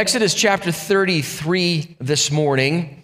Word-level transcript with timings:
Exodus 0.00 0.32
chapter 0.32 0.72
33 0.72 1.96
this 1.98 2.30
morning. 2.30 3.02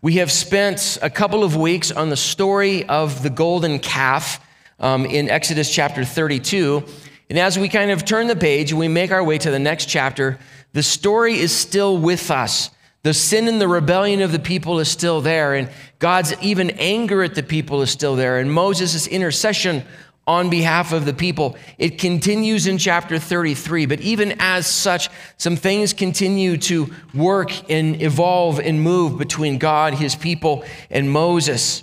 We 0.00 0.14
have 0.18 0.30
spent 0.30 0.96
a 1.02 1.10
couple 1.10 1.42
of 1.42 1.56
weeks 1.56 1.90
on 1.90 2.08
the 2.08 2.16
story 2.16 2.88
of 2.88 3.24
the 3.24 3.30
golden 3.30 3.80
calf 3.80 4.38
um, 4.78 5.06
in 5.06 5.28
Exodus 5.28 5.74
chapter 5.74 6.04
32. 6.04 6.84
And 7.30 7.36
as 7.36 7.58
we 7.58 7.68
kind 7.68 7.90
of 7.90 8.04
turn 8.04 8.28
the 8.28 8.36
page 8.36 8.70
and 8.70 8.78
we 8.78 8.86
make 8.86 9.10
our 9.10 9.24
way 9.24 9.38
to 9.38 9.50
the 9.50 9.58
next 9.58 9.86
chapter, 9.86 10.38
the 10.72 10.84
story 10.84 11.34
is 11.36 11.50
still 11.50 11.98
with 11.98 12.30
us. 12.30 12.70
The 13.02 13.12
sin 13.12 13.48
and 13.48 13.60
the 13.60 13.66
rebellion 13.66 14.22
of 14.22 14.30
the 14.30 14.38
people 14.38 14.78
is 14.78 14.88
still 14.88 15.20
there, 15.20 15.56
and 15.56 15.68
God's 15.98 16.32
even 16.40 16.70
anger 16.78 17.24
at 17.24 17.34
the 17.34 17.42
people 17.42 17.82
is 17.82 17.90
still 17.90 18.14
there, 18.14 18.38
and 18.38 18.52
Moses' 18.52 19.08
intercession 19.08 19.82
on 20.30 20.48
behalf 20.48 20.92
of 20.92 21.04
the 21.04 21.12
people. 21.12 21.56
It 21.76 21.98
continues 21.98 22.68
in 22.68 22.78
chapter 22.78 23.18
33, 23.18 23.86
but 23.86 24.00
even 24.00 24.36
as 24.38 24.64
such, 24.64 25.08
some 25.38 25.56
things 25.56 25.92
continue 25.92 26.56
to 26.58 26.94
work 27.12 27.68
and 27.68 28.00
evolve 28.00 28.60
and 28.60 28.80
move 28.80 29.18
between 29.18 29.58
God, 29.58 29.94
his 29.94 30.14
people, 30.14 30.64
and 30.88 31.10
Moses. 31.10 31.82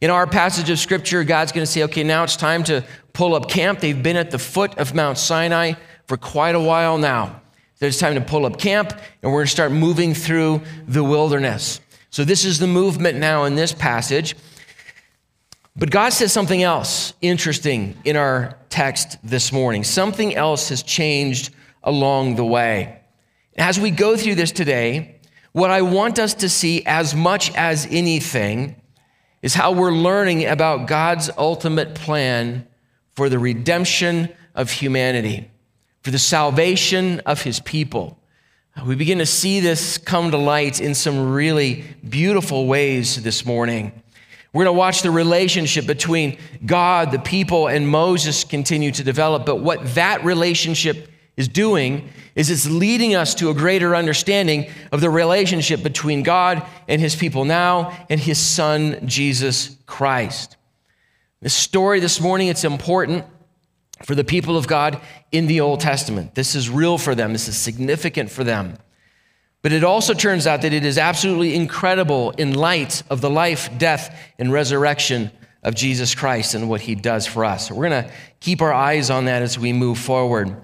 In 0.00 0.10
our 0.10 0.28
passage 0.28 0.70
of 0.70 0.78
scripture, 0.78 1.24
God's 1.24 1.50
going 1.50 1.66
to 1.66 1.70
say, 1.70 1.82
okay, 1.82 2.04
now 2.04 2.22
it's 2.22 2.36
time 2.36 2.62
to 2.64 2.84
pull 3.14 3.34
up 3.34 3.50
camp. 3.50 3.80
They've 3.80 4.00
been 4.00 4.16
at 4.16 4.30
the 4.30 4.38
foot 4.38 4.78
of 4.78 4.94
Mount 4.94 5.18
Sinai 5.18 5.72
for 6.06 6.16
quite 6.16 6.54
a 6.54 6.60
while 6.60 6.98
now. 6.98 7.40
So 7.80 7.86
it's 7.86 7.98
time 7.98 8.14
to 8.14 8.20
pull 8.20 8.46
up 8.46 8.60
camp, 8.60 8.92
and 9.22 9.32
we're 9.32 9.40
going 9.40 9.46
to 9.46 9.52
start 9.52 9.72
moving 9.72 10.14
through 10.14 10.62
the 10.86 11.02
wilderness. 11.02 11.80
So, 12.10 12.24
this 12.24 12.44
is 12.44 12.58
the 12.58 12.66
movement 12.66 13.18
now 13.18 13.44
in 13.44 13.54
this 13.54 13.72
passage. 13.72 14.34
But 15.78 15.92
God 15.92 16.12
says 16.12 16.32
something 16.32 16.60
else 16.60 17.14
interesting 17.20 17.96
in 18.04 18.16
our 18.16 18.58
text 18.68 19.16
this 19.22 19.52
morning. 19.52 19.84
Something 19.84 20.34
else 20.34 20.70
has 20.70 20.82
changed 20.82 21.54
along 21.84 22.34
the 22.34 22.44
way. 22.44 22.98
As 23.56 23.78
we 23.78 23.92
go 23.92 24.16
through 24.16 24.34
this 24.34 24.50
today, 24.50 25.20
what 25.52 25.70
I 25.70 25.82
want 25.82 26.18
us 26.18 26.34
to 26.34 26.48
see 26.48 26.84
as 26.84 27.14
much 27.14 27.54
as 27.54 27.86
anything 27.90 28.74
is 29.40 29.54
how 29.54 29.70
we're 29.70 29.92
learning 29.92 30.46
about 30.46 30.88
God's 30.88 31.30
ultimate 31.38 31.94
plan 31.94 32.66
for 33.14 33.28
the 33.28 33.38
redemption 33.38 34.30
of 34.56 34.72
humanity, 34.72 35.48
for 36.02 36.10
the 36.10 36.18
salvation 36.18 37.20
of 37.20 37.42
his 37.42 37.60
people. 37.60 38.18
We 38.84 38.96
begin 38.96 39.18
to 39.18 39.26
see 39.26 39.60
this 39.60 39.96
come 39.96 40.32
to 40.32 40.38
light 40.38 40.80
in 40.80 40.94
some 40.96 41.32
really 41.32 41.84
beautiful 42.08 42.66
ways 42.66 43.22
this 43.22 43.46
morning. 43.46 44.02
We're 44.52 44.64
going 44.64 44.74
to 44.74 44.78
watch 44.78 45.02
the 45.02 45.10
relationship 45.10 45.86
between 45.86 46.38
God, 46.64 47.10
the 47.10 47.18
people, 47.18 47.68
and 47.68 47.86
Moses 47.86 48.44
continue 48.44 48.90
to 48.92 49.04
develop. 49.04 49.44
But 49.44 49.56
what 49.56 49.94
that 49.94 50.24
relationship 50.24 51.08
is 51.36 51.48
doing 51.48 52.08
is 52.34 52.50
it's 52.50 52.68
leading 52.68 53.14
us 53.14 53.34
to 53.36 53.50
a 53.50 53.54
greater 53.54 53.94
understanding 53.94 54.70
of 54.90 55.00
the 55.00 55.10
relationship 55.10 55.82
between 55.82 56.22
God 56.22 56.66
and 56.88 57.00
his 57.00 57.14
people 57.14 57.44
now 57.44 58.06
and 58.08 58.18
his 58.18 58.38
son, 58.38 59.06
Jesus 59.06 59.76
Christ. 59.86 60.56
This 61.40 61.54
story 61.54 62.00
this 62.00 62.20
morning, 62.20 62.48
it's 62.48 62.64
important 62.64 63.24
for 64.04 64.14
the 64.14 64.24
people 64.24 64.56
of 64.56 64.66
God 64.66 65.00
in 65.30 65.46
the 65.46 65.60
Old 65.60 65.80
Testament. 65.80 66.34
This 66.34 66.54
is 66.54 66.70
real 66.70 66.98
for 66.98 67.14
them, 67.14 67.32
this 67.32 67.48
is 67.48 67.56
significant 67.56 68.30
for 68.30 68.44
them. 68.44 68.76
But 69.68 69.74
it 69.74 69.84
also 69.84 70.14
turns 70.14 70.46
out 70.46 70.62
that 70.62 70.72
it 70.72 70.86
is 70.86 70.96
absolutely 70.96 71.54
incredible 71.54 72.30
in 72.38 72.54
light 72.54 73.02
of 73.10 73.20
the 73.20 73.28
life, 73.28 73.68
death, 73.76 74.18
and 74.38 74.50
resurrection 74.50 75.30
of 75.62 75.74
Jesus 75.74 76.14
Christ 76.14 76.54
and 76.54 76.70
what 76.70 76.80
he 76.80 76.94
does 76.94 77.26
for 77.26 77.44
us. 77.44 77.70
We're 77.70 77.90
going 77.90 78.04
to 78.04 78.10
keep 78.40 78.62
our 78.62 78.72
eyes 78.72 79.10
on 79.10 79.26
that 79.26 79.42
as 79.42 79.58
we 79.58 79.74
move 79.74 79.98
forward. 79.98 80.56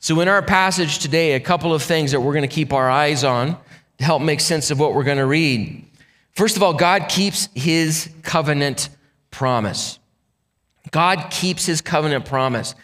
So, 0.00 0.18
in 0.18 0.26
our 0.26 0.42
passage 0.42 0.98
today, 0.98 1.34
a 1.34 1.40
couple 1.40 1.72
of 1.72 1.84
things 1.84 2.10
that 2.10 2.20
we're 2.20 2.32
going 2.32 2.48
to 2.48 2.52
keep 2.52 2.72
our 2.72 2.90
eyes 2.90 3.22
on 3.22 3.56
to 3.98 4.04
help 4.04 4.22
make 4.22 4.40
sense 4.40 4.72
of 4.72 4.80
what 4.80 4.92
we're 4.92 5.04
going 5.04 5.18
to 5.18 5.26
read. 5.26 5.84
First 6.32 6.56
of 6.56 6.64
all, 6.64 6.74
God 6.74 7.08
keeps 7.08 7.48
his 7.54 8.10
covenant 8.24 8.88
promise. 9.30 10.00
God 10.90 11.28
keeps 11.30 11.64
his 11.64 11.80
covenant 11.80 12.24
promise. 12.24 12.74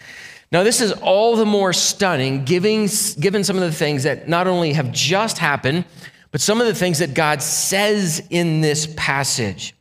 Now, 0.52 0.62
this 0.62 0.80
is 0.80 0.92
all 0.92 1.36
the 1.36 1.46
more 1.46 1.72
stunning, 1.72 2.44
given, 2.44 2.88
some 2.88 3.56
of 3.56 3.62
the 3.62 3.72
things 3.72 4.04
that 4.04 4.28
not 4.28 4.46
only 4.46 4.72
have 4.74 4.92
just 4.92 5.38
happened, 5.38 5.84
but 6.30 6.40
some 6.40 6.60
of 6.60 6.66
the 6.66 6.74
things 6.74 6.98
that 6.98 7.14
God 7.14 7.42
says 7.42 8.22
in 8.30 8.60
this 8.60 8.92
passage. 8.96 9.74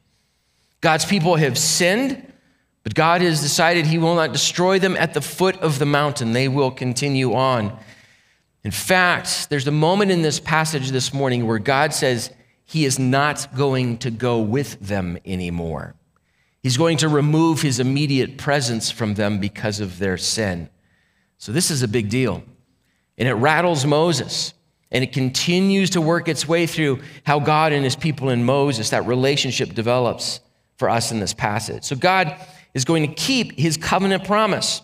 God's 0.81 1.06
people 1.06 1.35
have 1.35 1.57
sinned, 1.57 2.31
but 2.84 2.96
God 2.96 3.22
has 3.22 3.41
decided 3.41 3.85
He 3.85 3.97
will 3.97 4.16
not 4.16 4.34
destroy 4.34 4.79
them 4.79 4.97
at 4.97 5.13
the 5.13 5.22
foot 5.22 5.57
of 5.57 5.79
the 5.79 5.85
mountain. 5.85 6.34
They 6.34 6.47
will 6.47 6.72
continue 6.72 7.34
on. 7.34 7.78
In 8.63 8.72
fact, 8.72 9.50
there's 9.50 9.68
a 9.68 9.72
moment 9.72 10.12
in 10.12 10.22
this 10.22 10.40
passage 10.40 10.91
this 10.91 11.13
morning 11.13 11.47
where 11.47 11.59
God 11.59 11.94
says 11.94 12.31
He 12.66 12.85
is 12.85 12.97
not 12.97 13.56
going 13.56 13.97
to 14.00 14.12
go 14.12 14.40
with 14.40 14.80
them 14.80 15.18
anymore. 15.25 15.95
He's 16.63 16.78
going 16.78 16.97
to 16.97 17.09
remove 17.09 17.62
his 17.62 17.81
immediate 17.81 18.38
presence 18.38 18.90
from 18.90 19.16
them 19.16 19.40
because 19.40 19.81
of 19.81 20.00
their 20.00 20.18
sin. 20.18 20.69
So, 21.38 21.51
this 21.51 21.69
is 21.69 21.84
a 21.84 21.90
big 21.90 22.09
deal. 22.09 22.41
And 23.18 23.28
it 23.28 23.34
rattles 23.34 23.85
Moses. 23.85 24.53
And 24.90 25.03
it 25.03 25.12
continues 25.12 25.90
to 25.91 26.01
work 26.01 26.29
its 26.29 26.47
way 26.47 26.66
through 26.66 27.01
how 27.25 27.40
God 27.40 27.74
and 27.74 27.84
his 27.84 27.96
people 27.96 28.29
in 28.29 28.46
Moses, 28.46 28.91
that 28.91 29.06
relationship 29.06 29.74
develops 29.74 30.40
for 30.78 30.90
us 30.90 31.12
in 31.12 31.19
this 31.19 31.34
passage. 31.34 31.84
So, 31.84 31.97
God 31.97 32.34
is 32.74 32.85
going 32.85 33.07
to 33.07 33.13
keep 33.13 33.59
his 33.59 33.75
covenant 33.75 34.24
promise. 34.24 34.81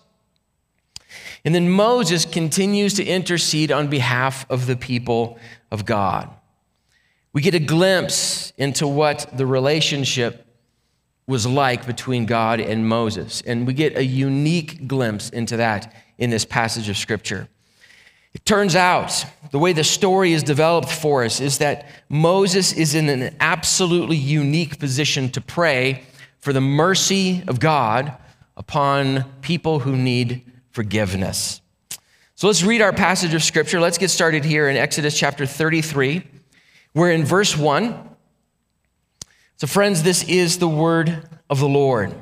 And 1.45 1.55
then 1.55 1.69
Moses 1.69 2.25
continues 2.25 2.95
to 2.95 3.05
intercede 3.05 3.71
on 3.71 3.87
behalf 3.87 4.45
of 4.49 4.67
the 4.67 4.75
people 4.75 5.39
of 5.71 5.85
God. 5.85 6.29
We 7.31 7.41
get 7.41 7.55
a 7.55 7.59
glimpse 7.59 8.51
into 8.57 8.85
what 8.85 9.29
the 9.33 9.45
relationship 9.45 10.45
was 11.29 11.45
like 11.45 11.85
between 11.85 12.25
God 12.25 12.59
and 12.59 12.89
Moses. 12.89 13.43
And 13.45 13.67
we 13.67 13.73
get 13.73 13.95
a 13.95 14.03
unique 14.03 14.87
glimpse 14.87 15.29
into 15.29 15.57
that 15.57 15.93
in 16.17 16.31
this 16.31 16.43
passage 16.43 16.89
of 16.89 16.97
Scripture. 16.97 17.47
It 18.33 18.45
turns 18.45 18.75
out 18.75 19.25
the 19.51 19.59
way 19.59 19.71
the 19.71 19.83
story 19.83 20.33
is 20.33 20.41
developed 20.41 20.91
for 20.91 21.23
us 21.23 21.39
is 21.39 21.59
that 21.59 21.87
Moses 22.09 22.73
is 22.73 22.95
in 22.95 23.09
an 23.09 23.35
absolutely 23.39 24.17
unique 24.17 24.79
position 24.79 25.29
to 25.29 25.39
pray 25.39 26.03
for 26.39 26.51
the 26.51 26.61
mercy 26.61 27.43
of 27.47 27.59
God 27.59 28.17
upon 28.57 29.23
people 29.41 29.77
who 29.77 29.95
need 29.95 30.51
forgiveness. 30.71 31.61
So 32.33 32.47
let's 32.47 32.63
read 32.63 32.81
our 32.81 32.93
passage 32.93 33.35
of 33.35 33.43
Scripture. 33.43 33.79
Let's 33.79 33.99
get 33.99 34.09
started 34.09 34.43
here 34.43 34.67
in 34.67 34.77
Exodus 34.77 35.15
chapter 35.15 35.45
33. 35.45 36.25
We're 36.95 37.11
in 37.11 37.23
verse 37.23 37.55
1. 37.55 38.15
So, 39.59 39.67
friends, 39.67 40.03
this 40.03 40.23
is 40.23 40.57
the 40.57 40.69
word 40.69 41.27
of 41.49 41.59
the 41.59 41.67
Lord. 41.67 42.15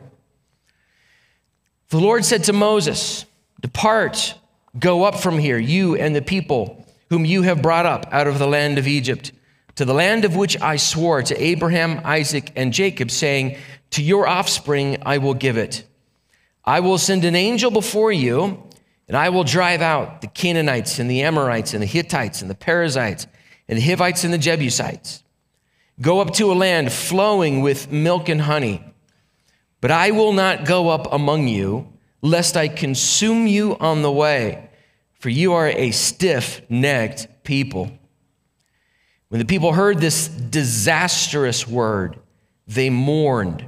The 1.89 1.99
Lord 1.99 2.25
said 2.25 2.45
to 2.45 2.53
Moses, 2.53 3.27
Depart, 3.61 4.33
go 4.79 5.03
up 5.03 5.19
from 5.19 5.37
here, 5.37 5.59
you 5.59 5.95
and 5.95 6.15
the 6.15 6.23
people 6.23 6.83
whom 7.11 7.25
you 7.25 7.43
have 7.43 7.61
brought 7.61 7.85
up 7.85 8.07
out 8.11 8.25
of 8.25 8.39
the 8.39 8.47
land 8.47 8.79
of 8.79 8.87
Egypt, 8.87 9.33
to 9.75 9.85
the 9.85 9.93
land 9.93 10.25
of 10.25 10.35
which 10.35 10.59
I 10.59 10.77
swore 10.77 11.21
to 11.21 11.39
Abraham, 11.39 12.01
Isaac, 12.03 12.51
and 12.55 12.73
Jacob, 12.73 13.11
saying, 13.11 13.57
To 13.91 14.01
your 14.01 14.27
offspring 14.27 14.97
I 15.05 15.19
will 15.19 15.35
give 15.35 15.57
it. 15.57 15.85
I 16.65 16.79
will 16.79 16.97
send 16.97 17.23
an 17.23 17.35
angel 17.35 17.69
before 17.69 18.11
you, 18.11 18.63
and 19.07 19.15
I 19.15 19.29
will 19.29 19.43
drive 19.43 19.83
out 19.83 20.21
the 20.21 20.27
Canaanites 20.27 20.97
and 20.97 21.07
the 21.07 21.21
Amorites 21.21 21.75
and 21.75 21.83
the 21.83 21.87
Hittites 21.87 22.41
and 22.41 22.49
the 22.49 22.55
Perizzites 22.55 23.27
and 23.67 23.77
the 23.77 23.83
Hivites 23.83 24.23
and 24.23 24.33
the 24.33 24.39
Jebusites. 24.39 25.21
Go 25.99 26.19
up 26.19 26.33
to 26.35 26.51
a 26.51 26.53
land 26.53 26.91
flowing 26.91 27.61
with 27.61 27.91
milk 27.91 28.29
and 28.29 28.41
honey. 28.41 28.83
But 29.81 29.91
I 29.91 30.11
will 30.11 30.33
not 30.33 30.65
go 30.65 30.89
up 30.89 31.11
among 31.11 31.47
you, 31.47 31.87
lest 32.21 32.57
I 32.57 32.67
consume 32.67 33.47
you 33.47 33.77
on 33.79 34.01
the 34.01 34.11
way, 34.11 34.69
for 35.19 35.29
you 35.29 35.53
are 35.53 35.67
a 35.67 35.91
stiff 35.91 36.61
necked 36.69 37.43
people. 37.43 37.91
When 39.29 39.39
the 39.39 39.45
people 39.45 39.73
heard 39.73 39.99
this 39.99 40.27
disastrous 40.27 41.67
word, 41.67 42.17
they 42.67 42.89
mourned, 42.89 43.65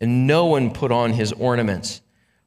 and 0.00 0.26
no 0.26 0.46
one 0.46 0.72
put 0.72 0.92
on 0.92 1.12
his 1.12 1.32
ornaments. 1.32 2.00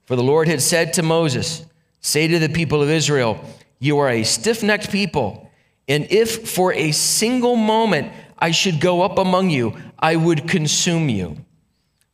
For 0.06 0.16
the 0.16 0.24
Lord 0.24 0.48
had 0.48 0.62
said 0.62 0.94
to 0.94 1.04
Moses, 1.04 1.66
Say 2.02 2.28
to 2.28 2.40
the 2.40 2.50
people 2.50 2.82
of 2.82 2.90
Israel, 2.90 3.44
You 3.80 4.00
are 4.00 4.10
a 4.10 4.24
stiff 4.24 4.64
necked 4.64 4.92
people, 4.92 5.50
and 5.88 6.08
if 6.10 6.50
for 6.50 6.74
a 6.74 6.92
single 6.92 7.56
moment 7.56 8.12
I 8.44 8.52
should 8.52 8.82
go 8.82 9.04
up 9.04 9.20
among 9.20 9.52
you, 9.52 9.74
I 9.98 10.18
would 10.18 10.50
consume 10.50 11.08
you. 11.08 11.38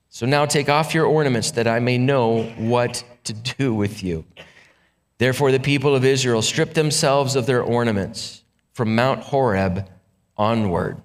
So 0.09 0.27
now 0.27 0.45
take 0.45 0.69
off 0.69 0.93
your 0.93 1.07
ornaments 1.07 1.49
that 1.53 1.65
I 1.65 1.79
may 1.79 1.97
know 1.97 2.43
what 2.55 3.03
to 3.23 3.33
do 3.33 3.73
with 3.73 4.03
you. 4.03 4.25
Therefore, 5.17 5.51
the 5.51 5.59
people 5.59 5.95
of 5.95 6.05
Israel 6.05 6.43
stripped 6.43 6.75
themselves 6.75 7.35
of 7.35 7.47
their 7.47 7.63
ornaments 7.63 8.43
from 8.73 8.93
Mount 8.93 9.21
Horeb 9.21 9.89
onward. 10.37 11.01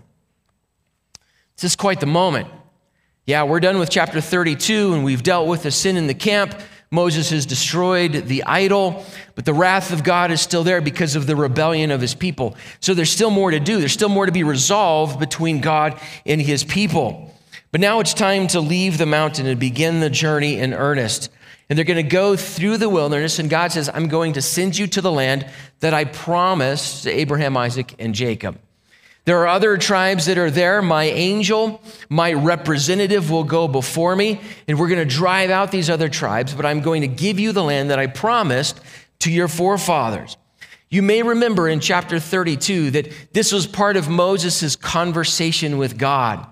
This 1.57 1.65
is 1.65 1.75
quite 1.75 2.01
the 2.01 2.07
moment. 2.07 2.49
Yeah, 3.25 3.45
we're 3.45 3.61
done 3.61 3.79
with 3.79 3.89
chapter 3.89 4.21
32 4.21 4.93
and 4.93 5.05
we've 5.05 5.23
dealt 5.23 5.49
with 5.49 5.63
the 5.63 5.71
sin 5.71 5.97
in 5.97 6.07
the 6.07 6.13
camp. 6.13 6.55
Moses 6.95 7.31
has 7.31 7.45
destroyed 7.45 8.13
the 8.29 8.45
idol, 8.45 9.05
but 9.35 9.45
the 9.45 9.53
wrath 9.53 9.93
of 9.93 10.05
God 10.05 10.31
is 10.31 10.41
still 10.41 10.63
there 10.63 10.81
because 10.81 11.17
of 11.17 11.27
the 11.27 11.35
rebellion 11.35 11.91
of 11.91 12.01
his 12.01 12.15
people. 12.15 12.57
So 12.81 12.95
there's 12.95 13.11
still 13.11 13.31
more 13.31 13.51
to 13.51 13.61
do. 13.61 13.79
There's 13.79 13.93
still 13.93 14.09
more 14.09 14.27
to 14.27 14.33
be 14.33 14.45
resolved 14.45 15.19
between 15.19 15.61
God 15.61 16.01
and 16.25 16.41
his 16.41 16.63
people. 16.63 17.35
But 17.73 17.81
now 17.81 17.99
it's 17.99 18.15
time 18.15 18.47
to 18.49 18.61
leave 18.61 18.99
the 18.99 19.07
mountain 19.07 19.47
and 19.47 19.59
begin 19.59 19.99
the 19.99 20.09
journey 20.09 20.59
in 20.59 20.73
earnest. 20.73 21.31
And 21.69 21.77
they're 21.77 21.85
going 21.85 21.97
to 21.97 22.09
go 22.09 22.37
through 22.37 22.77
the 22.77 22.89
wilderness, 22.89 23.39
and 23.39 23.51
God 23.51 23.73
says, 23.73 23.91
I'm 23.93 24.07
going 24.07 24.35
to 24.35 24.43
send 24.43 24.79
you 24.79 24.87
to 24.87 25.01
the 25.01 25.11
land 25.11 25.47
that 25.81 25.95
I 25.95 26.05
promised 26.05 27.03
to 27.03 27.11
Abraham, 27.11 27.57
Isaac, 27.57 27.95
and 27.99 28.15
Jacob. 28.15 28.59
There 29.25 29.39
are 29.39 29.49
other 29.49 29.79
tribes 29.79 30.27
that 30.27 30.37
are 30.37 30.51
there. 30.51 30.83
My 30.83 31.05
angel, 31.05 31.83
my 32.11 32.35
representative 32.35 33.31
will 33.31 33.45
go 33.45 33.67
before 33.67 34.15
me, 34.15 34.41
and 34.69 34.79
we're 34.79 34.89
going 34.89 35.07
to 35.07 35.15
drive 35.15 35.51
out 35.51 35.71
these 35.71 35.89
other 35.89 36.11
tribes, 36.11 36.53
but 36.53 36.67
I'm 36.67 36.81
going 36.81 37.01
to 37.01 37.09
give 37.09 37.39
you 37.39 37.53
the 37.53 37.65
land 37.65 37.91
that 37.91 37.99
I 37.99 38.07
promised 38.07 38.81
to 39.21 39.33
your 39.33 39.49
forefathers. 39.49 40.37
You 40.91 41.03
may 41.03 41.23
remember 41.23 41.69
in 41.69 41.81
chapter 41.81 42.21
32 42.21 42.91
that 42.93 43.33
this 43.33 43.51
was 43.51 43.67
part 43.67 43.97
of 43.97 44.09
Moses' 44.09 44.77
conversation 44.77 45.79
with 45.79 45.99
God. 45.99 46.47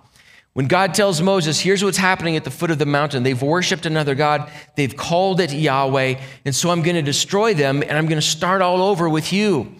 When 0.55 0.67
God 0.67 0.95
tells 0.95 1.23
Moses, 1.23 1.61
here's 1.61 1.85
what's 1.85 1.97
happening 1.97 2.37
at 2.37 2.45
the 2.45 2.51
foot 2.51 2.71
of 2.71 2.79
the 2.79 2.87
mountain. 2.87 3.23
They've 3.23 3.41
worshiped 3.41 3.87
another 3.87 4.15
God, 4.15 4.51
they've 4.77 4.95
called 4.95 5.41
it 5.41 5.53
Yahweh, 5.53 6.21
and 6.45 6.55
so 6.55 6.71
I'm 6.71 6.83
going 6.83 6.97
to 6.97 7.03
destroy 7.03 7.55
them 7.55 7.83
and 7.83 7.93
I'm 7.93 8.07
going 8.07 8.21
to 8.21 8.27
start 8.27 8.63
all 8.63 8.83
over 8.83 9.09
with 9.09 9.33
you. 9.33 9.75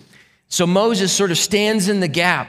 So 0.49 0.67
Moses 0.67 1.13
sort 1.13 1.31
of 1.31 1.39
stands 1.39 1.89
in 1.89 2.01
the 2.01 2.09
gap. 2.09 2.49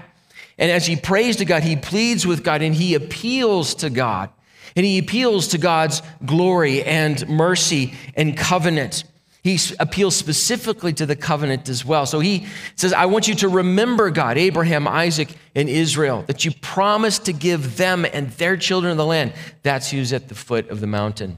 And 0.57 0.71
as 0.71 0.85
he 0.85 0.95
prays 0.95 1.37
to 1.37 1.45
God, 1.45 1.63
he 1.63 1.75
pleads 1.75 2.27
with 2.27 2.43
God 2.43 2.61
and 2.61 2.75
he 2.75 2.95
appeals 2.95 3.75
to 3.75 3.89
God. 3.89 4.29
And 4.75 4.85
he 4.85 4.97
appeals 4.97 5.49
to 5.49 5.57
God's 5.57 6.01
glory 6.25 6.83
and 6.83 7.27
mercy 7.27 7.93
and 8.15 8.35
covenant. 8.37 9.03
He 9.43 9.59
appeals 9.79 10.15
specifically 10.15 10.93
to 10.93 11.05
the 11.05 11.17
covenant 11.17 11.67
as 11.67 11.83
well. 11.83 12.05
So 12.05 12.21
he 12.21 12.47
says, 12.75 12.93
I 12.93 13.07
want 13.07 13.27
you 13.27 13.35
to 13.35 13.49
remember 13.49 14.09
God, 14.09 14.37
Abraham, 14.37 14.87
Isaac, 14.87 15.35
and 15.53 15.67
Israel, 15.67 16.23
that 16.27 16.45
you 16.45 16.51
promised 16.61 17.25
to 17.25 17.33
give 17.33 17.75
them 17.75 18.05
and 18.05 18.31
their 18.31 18.55
children 18.55 18.95
the 18.95 19.05
land. 19.05 19.33
That's 19.61 19.91
who's 19.91 20.13
at 20.13 20.29
the 20.29 20.35
foot 20.35 20.69
of 20.69 20.79
the 20.79 20.87
mountain. 20.87 21.37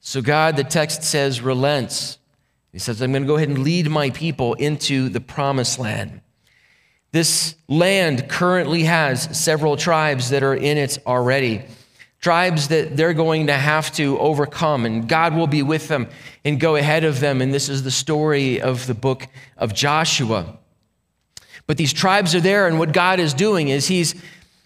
So 0.00 0.20
God, 0.20 0.56
the 0.56 0.64
text 0.64 1.04
says, 1.04 1.40
relents. 1.40 2.18
He 2.72 2.80
says, 2.80 3.00
I'm 3.00 3.12
going 3.12 3.22
to 3.22 3.28
go 3.28 3.36
ahead 3.36 3.50
and 3.50 3.58
lead 3.58 3.88
my 3.88 4.10
people 4.10 4.54
into 4.54 5.08
the 5.08 5.20
promised 5.20 5.78
land. 5.78 6.22
This 7.12 7.56
land 7.68 8.28
currently 8.30 8.84
has 8.84 9.38
several 9.38 9.76
tribes 9.76 10.30
that 10.30 10.42
are 10.42 10.54
in 10.54 10.78
it 10.78 10.98
already, 11.06 11.62
tribes 12.20 12.68
that 12.68 12.96
they're 12.96 13.12
going 13.12 13.48
to 13.48 13.52
have 13.52 13.92
to 13.96 14.18
overcome, 14.18 14.86
and 14.86 15.06
God 15.06 15.34
will 15.36 15.46
be 15.46 15.62
with 15.62 15.88
them 15.88 16.08
and 16.42 16.58
go 16.58 16.76
ahead 16.76 17.04
of 17.04 17.20
them. 17.20 17.42
And 17.42 17.52
this 17.52 17.68
is 17.68 17.82
the 17.82 17.90
story 17.90 18.62
of 18.62 18.86
the 18.86 18.94
book 18.94 19.26
of 19.58 19.74
Joshua. 19.74 20.58
But 21.66 21.76
these 21.76 21.92
tribes 21.92 22.34
are 22.34 22.40
there, 22.40 22.66
and 22.66 22.78
what 22.78 22.92
God 22.92 23.20
is 23.20 23.34
doing 23.34 23.68
is 23.68 23.88
He's 23.88 24.14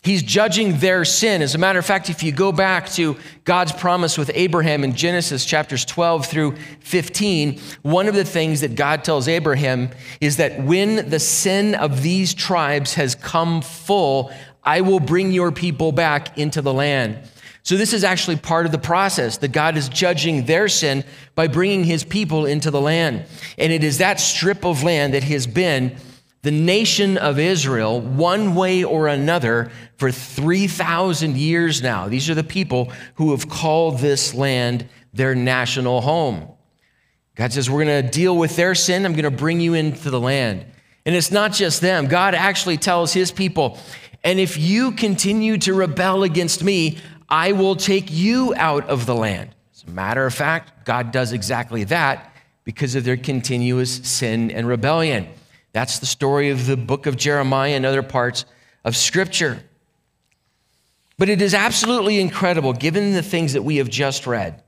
He's 0.07 0.23
judging 0.23 0.79
their 0.79 1.05
sin. 1.05 1.43
As 1.43 1.57
a 1.57 1.59
matter 1.59 1.81
of 1.81 1.85
fact, 1.85 2.09
if 2.11 2.23
you 2.23 2.31
go 2.31 2.53
back 2.53 2.89
to 2.91 3.17
God's 3.43 3.73
promise 3.73 4.17
with 4.17 4.31
Abraham 4.35 4.85
in 4.85 4.95
Genesis 4.95 5.45
chapters 5.45 5.85
12 5.85 6.27
through 6.27 6.55
15, 6.79 7.59
one 7.83 8.07
of 8.07 8.15
the 8.15 8.25
things 8.25 8.61
that 8.61 8.77
God 8.77 9.03
tells 9.03 9.27
Abraham 9.27 9.91
is 10.21 10.37
that 10.37 10.63
when 10.63 11.11
the 11.11 11.19
sin 11.19 11.75
of 11.75 12.05
these 12.05 12.35
tribes 12.35 12.95
has 12.95 13.17
come 13.17 13.61
full, 13.61 14.31
I 14.63 14.81
will 14.83 15.01
bring 15.01 15.33
your 15.33 15.51
people 15.51 15.91
back 15.91 16.39
into 16.39 16.63
the 16.63 16.73
land. 16.73 17.19
So, 17.65 17.77
this 17.77 17.93
is 17.93 18.05
actually 18.05 18.37
part 18.37 18.65
of 18.65 18.71
the 18.71 18.79
process 18.79 19.39
that 19.39 19.51
God 19.51 19.77
is 19.77 19.89
judging 19.89 20.47
their 20.47 20.69
sin 20.69 21.03
by 21.35 21.49
bringing 21.49 21.83
his 21.83 22.05
people 22.05 22.47
into 22.47 22.71
the 22.71 22.81
land. 22.81 23.25
And 23.59 23.73
it 23.73 23.83
is 23.83 23.99
that 23.99 24.21
strip 24.21 24.65
of 24.65 24.85
land 24.85 25.15
that 25.15 25.25
has 25.25 25.49
been 25.49 25.97
the 26.47 26.53
nation 26.53 27.19
of 27.19 27.41
Israel, 27.41 28.01
one 28.01 28.55
way 28.55 28.85
or 28.85 29.09
another, 29.09 29.69
for 29.97 30.13
3,000 30.13 31.37
years 31.37 31.83
now. 31.83 32.07
These 32.07 32.31
are 32.31 32.37
the 32.37 32.45
people 32.45 32.93
who 33.17 33.33
have 33.33 33.49
called 33.49 33.99
this 33.99 34.33
land 34.33 34.89
their 35.13 35.35
national 35.35 36.03
home. 36.03 36.49
God 37.35 37.53
says, 37.53 37.69
We're 37.69 37.85
going 37.85 38.05
to 38.05 38.09
deal 38.09 38.37
with 38.37 38.55
their 38.55 38.77
sin. 38.77 39.05
I'm 39.05 39.15
going 39.15 39.25
to 39.25 39.31
bring 39.33 39.59
you 39.59 39.75
into 39.75 40.09
the 40.09 40.21
land. 40.21 40.65
And 41.05 41.17
it's 41.17 41.33
not 41.33 41.53
just 41.53 41.81
them. 41.81 42.07
God 42.07 42.33
actually 42.33 42.77
tells 42.77 43.13
his 43.13 43.33
people, 43.33 43.77
and 44.23 44.39
if 44.39 44.57
you 44.57 44.93
continue 44.93 45.59
to 45.59 45.75
rebel 45.75 46.23
against 46.23 46.63
me, 46.63 46.99
I 47.29 47.53
will 47.53 47.75
take 47.75 48.09
you 48.09 48.55
out 48.57 48.89
of 48.89 49.05
the 49.05 49.17
land. 49.17 49.51
As 49.75 49.83
a 49.83 49.91
matter 49.91 50.25
of 50.25 50.33
fact, 50.33 50.85
God 50.85 51.11
does 51.11 51.33
exactly 51.33 51.83
that 51.85 52.33
because 52.63 52.95
of 52.95 53.03
their 53.03 53.17
continuous 53.17 53.97
sin 54.09 54.53
and 54.53 54.69
rebellion. 54.69 55.27
That's 55.77 55.99
the 55.99 56.07
story 56.07 56.49
of 56.49 56.65
the 56.65 56.75
book 56.79 57.05
of 57.05 57.19
Jeremiah 57.19 57.73
and 57.73 57.85
other 57.85 58.03
parts 58.03 58.47
of 58.83 58.97
Scripture. 58.97 59.63
But 61.19 61.29
it 61.29 61.43
is 61.43 61.53
absolutely 61.53 62.19
incredible, 62.19 62.73
given 62.73 63.13
the 63.13 63.23
things 63.23 63.53
that 63.53 63.61
we 63.61 63.77
have 63.77 63.91
just 63.91 64.27
read, 64.27 64.63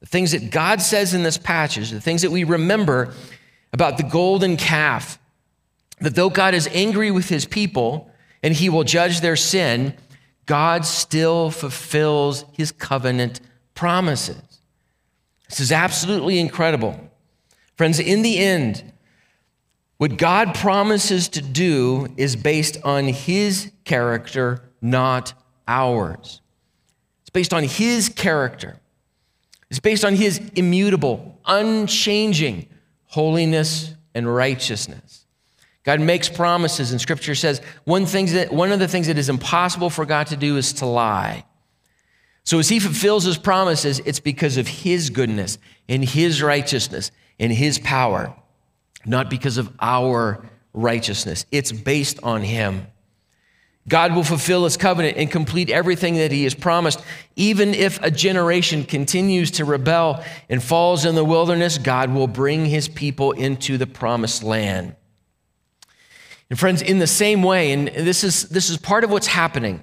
the 0.00 0.06
things 0.06 0.32
that 0.32 0.50
God 0.50 0.82
says 0.82 1.14
in 1.14 1.22
this 1.22 1.38
passage, 1.38 1.92
the 1.92 2.00
things 2.02 2.20
that 2.20 2.30
we 2.30 2.44
remember 2.44 3.14
about 3.72 3.96
the 3.96 4.02
golden 4.02 4.58
calf, 4.58 5.18
that 6.02 6.14
though 6.14 6.28
God 6.28 6.52
is 6.52 6.68
angry 6.74 7.10
with 7.10 7.30
his 7.30 7.46
people 7.46 8.10
and 8.42 8.52
he 8.52 8.68
will 8.68 8.84
judge 8.84 9.22
their 9.22 9.34
sin, 9.34 9.94
God 10.44 10.84
still 10.84 11.50
fulfills 11.50 12.44
his 12.52 12.70
covenant 12.70 13.40
promises. 13.74 14.42
This 15.48 15.60
is 15.60 15.72
absolutely 15.72 16.38
incredible. 16.38 17.00
Friends, 17.76 17.98
in 17.98 18.20
the 18.20 18.36
end, 18.36 18.92
what 19.98 20.16
God 20.16 20.54
promises 20.54 21.28
to 21.30 21.42
do 21.42 22.06
is 22.16 22.36
based 22.36 22.78
on 22.84 23.08
His 23.08 23.72
character, 23.84 24.62
not 24.80 25.34
ours. 25.66 26.40
It's 27.22 27.30
based 27.30 27.52
on 27.52 27.64
His 27.64 28.08
character. 28.08 28.78
It's 29.70 29.80
based 29.80 30.04
on 30.04 30.14
His 30.14 30.38
immutable, 30.54 31.40
unchanging 31.44 32.68
holiness 33.06 33.92
and 34.14 34.32
righteousness. 34.32 35.26
God 35.82 36.00
makes 36.00 36.28
promises, 36.28 36.92
and 36.92 37.00
Scripture 37.00 37.34
says 37.34 37.60
one, 37.84 38.04
that, 38.04 38.52
one 38.52 38.70
of 38.70 38.78
the 38.78 38.88
things 38.88 39.08
that 39.08 39.18
is 39.18 39.28
impossible 39.28 39.90
for 39.90 40.06
God 40.06 40.28
to 40.28 40.36
do 40.36 40.56
is 40.56 40.72
to 40.74 40.86
lie. 40.86 41.44
So 42.44 42.60
as 42.60 42.68
He 42.68 42.78
fulfills 42.78 43.24
His 43.24 43.36
promises, 43.36 44.00
it's 44.04 44.20
because 44.20 44.58
of 44.58 44.68
His 44.68 45.10
goodness 45.10 45.58
and 45.88 46.04
His 46.04 46.40
righteousness 46.40 47.10
and 47.40 47.52
His 47.52 47.80
power 47.80 48.36
not 49.08 49.30
because 49.30 49.58
of 49.58 49.72
our 49.80 50.44
righteousness. 50.72 51.46
It's 51.50 51.72
based 51.72 52.22
on 52.22 52.42
Him. 52.42 52.86
God 53.88 54.14
will 54.14 54.22
fulfill 54.24 54.64
His 54.64 54.76
covenant 54.76 55.16
and 55.16 55.30
complete 55.30 55.70
everything 55.70 56.16
that 56.16 56.30
He 56.30 56.44
has 56.44 56.54
promised. 56.54 57.02
Even 57.36 57.74
if 57.74 58.02
a 58.02 58.10
generation 58.10 58.84
continues 58.84 59.50
to 59.52 59.64
rebel 59.64 60.22
and 60.48 60.62
falls 60.62 61.04
in 61.04 61.14
the 61.14 61.24
wilderness, 61.24 61.78
God 61.78 62.12
will 62.12 62.28
bring 62.28 62.66
His 62.66 62.88
people 62.88 63.32
into 63.32 63.78
the 63.78 63.86
promised 63.86 64.42
land. 64.42 64.94
And 66.50 66.58
friends, 66.58 66.82
in 66.82 66.98
the 66.98 67.06
same 67.06 67.42
way, 67.42 67.72
and 67.72 67.88
this 67.88 68.24
is, 68.24 68.48
this 68.48 68.70
is 68.70 68.76
part 68.76 69.04
of 69.04 69.10
what's 69.10 69.26
happening 69.26 69.82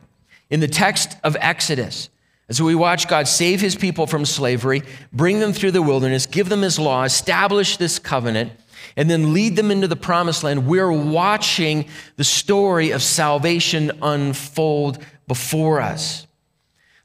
in 0.50 0.60
the 0.60 0.68
text 0.68 1.16
of 1.24 1.36
Exodus, 1.40 2.10
as 2.48 2.62
we 2.62 2.76
watch 2.76 3.08
God 3.08 3.28
save 3.28 3.60
his 3.60 3.76
people 3.76 4.06
from 4.06 4.26
slavery, 4.26 4.84
bring 5.12 5.40
them 5.40 5.54
through 5.54 5.72
the 5.72 5.82
wilderness, 5.82 6.26
give 6.28 6.50
them 6.50 6.62
his 6.62 6.78
law, 6.78 7.04
establish 7.04 7.78
this 7.78 7.98
covenant, 7.98 8.52
and 8.98 9.10
then 9.10 9.34
lead 9.34 9.56
them 9.56 9.72
into 9.72 9.88
the 9.88 9.96
promised 9.96 10.44
land, 10.44 10.68
we're 10.68 10.92
watching 10.92 11.88
the 12.16 12.24
story 12.24 12.92
of 12.92 13.02
salvation 13.04 13.92
unfold 14.02 15.00
before 15.28 15.82
us. 15.82 16.28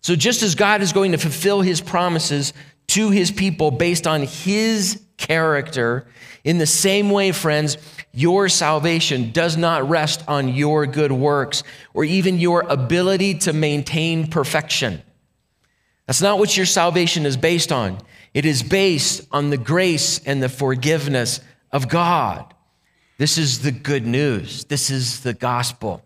So, 0.01 0.17
just 0.17 0.43
as 0.43 0.55
God 0.55 0.83
is 0.83 0.93
going 0.93 1.13
to 1.13 1.19
fulfill 1.19 1.61
his 1.61 1.81
promises 1.81 2.53
to 2.89 3.11
his 3.11 3.31
people 3.31 3.71
based 3.71 4.07
on 4.07 4.23
his 4.23 5.03
character, 5.17 6.07
in 6.43 6.59
the 6.59 6.67
same 6.67 7.11
way, 7.11 7.33
friends, 7.33 7.77
your 8.13 8.49
salvation 8.49 9.31
does 9.31 9.57
not 9.57 9.89
rest 9.89 10.25
on 10.27 10.49
your 10.49 10.87
good 10.87 11.13
works 11.13 11.63
or 11.93 12.05
even 12.05 12.39
your 12.39 12.63
ability 12.63 13.35
to 13.35 13.53
maintain 13.53 14.27
perfection. 14.27 15.03
That's 16.07 16.23
not 16.23 16.39
what 16.39 16.57
your 16.57 16.67
salvation 16.67 17.27
is 17.27 17.37
based 17.37 17.71
on. 17.71 17.99
It 18.33 18.45
is 18.45 18.63
based 18.63 19.27
on 19.31 19.51
the 19.51 19.57
grace 19.57 20.19
and 20.25 20.43
the 20.43 20.49
forgiveness 20.49 21.41
of 21.73 21.89
God. 21.89 22.55
This 23.19 23.39
is 23.39 23.61
the 23.61 23.73
good 23.73 24.07
news. 24.07 24.65
This 24.65 24.91
is 24.91 25.21
the 25.21 25.35
gospel. 25.35 26.03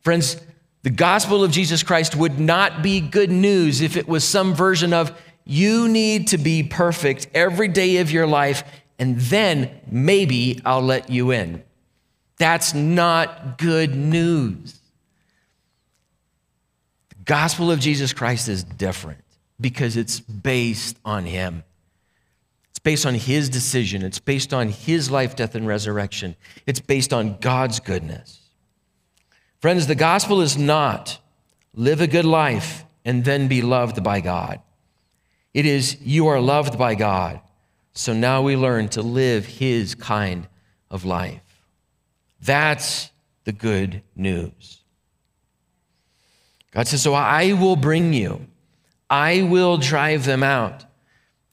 Friends, 0.00 0.36
the 0.82 0.90
gospel 0.90 1.42
of 1.42 1.50
Jesus 1.50 1.82
Christ 1.82 2.16
would 2.16 2.38
not 2.38 2.82
be 2.82 3.00
good 3.00 3.30
news 3.30 3.80
if 3.80 3.96
it 3.96 4.08
was 4.08 4.24
some 4.24 4.54
version 4.54 4.92
of 4.92 5.16
you 5.44 5.88
need 5.88 6.28
to 6.28 6.38
be 6.38 6.64
perfect 6.64 7.28
every 7.34 7.68
day 7.68 7.98
of 7.98 8.10
your 8.10 8.26
life, 8.26 8.64
and 8.98 9.18
then 9.20 9.70
maybe 9.88 10.60
I'll 10.64 10.82
let 10.82 11.08
you 11.08 11.30
in. 11.30 11.62
That's 12.38 12.74
not 12.74 13.58
good 13.58 13.94
news. 13.94 14.78
The 17.10 17.24
gospel 17.24 17.70
of 17.70 17.78
Jesus 17.78 18.12
Christ 18.12 18.48
is 18.48 18.64
different 18.64 19.22
because 19.60 19.96
it's 19.96 20.18
based 20.18 20.98
on 21.04 21.24
Him. 21.24 21.62
It's 22.76 22.82
based 22.82 23.06
on 23.06 23.14
his 23.14 23.48
decision. 23.48 24.02
It's 24.02 24.18
based 24.18 24.52
on 24.52 24.68
his 24.68 25.10
life, 25.10 25.34
death, 25.34 25.54
and 25.54 25.66
resurrection. 25.66 26.36
It's 26.66 26.78
based 26.78 27.10
on 27.10 27.38
God's 27.40 27.80
goodness. 27.80 28.38
Friends, 29.62 29.86
the 29.86 29.94
gospel 29.94 30.42
is 30.42 30.58
not 30.58 31.18
live 31.72 32.02
a 32.02 32.06
good 32.06 32.26
life 32.26 32.84
and 33.02 33.24
then 33.24 33.48
be 33.48 33.62
loved 33.62 34.04
by 34.04 34.20
God. 34.20 34.60
It 35.54 35.64
is 35.64 35.96
you 36.02 36.26
are 36.26 36.38
loved 36.38 36.76
by 36.76 36.94
God. 36.96 37.40
So 37.94 38.12
now 38.12 38.42
we 38.42 38.56
learn 38.56 38.90
to 38.90 39.00
live 39.00 39.46
his 39.46 39.94
kind 39.94 40.46
of 40.90 41.06
life. 41.06 41.62
That's 42.42 43.10
the 43.44 43.52
good 43.52 44.02
news. 44.14 44.82
God 46.72 46.86
says, 46.86 47.00
So 47.00 47.14
I 47.14 47.54
will 47.54 47.76
bring 47.76 48.12
you, 48.12 48.46
I 49.08 49.44
will 49.44 49.78
drive 49.78 50.26
them 50.26 50.42
out. 50.42 50.84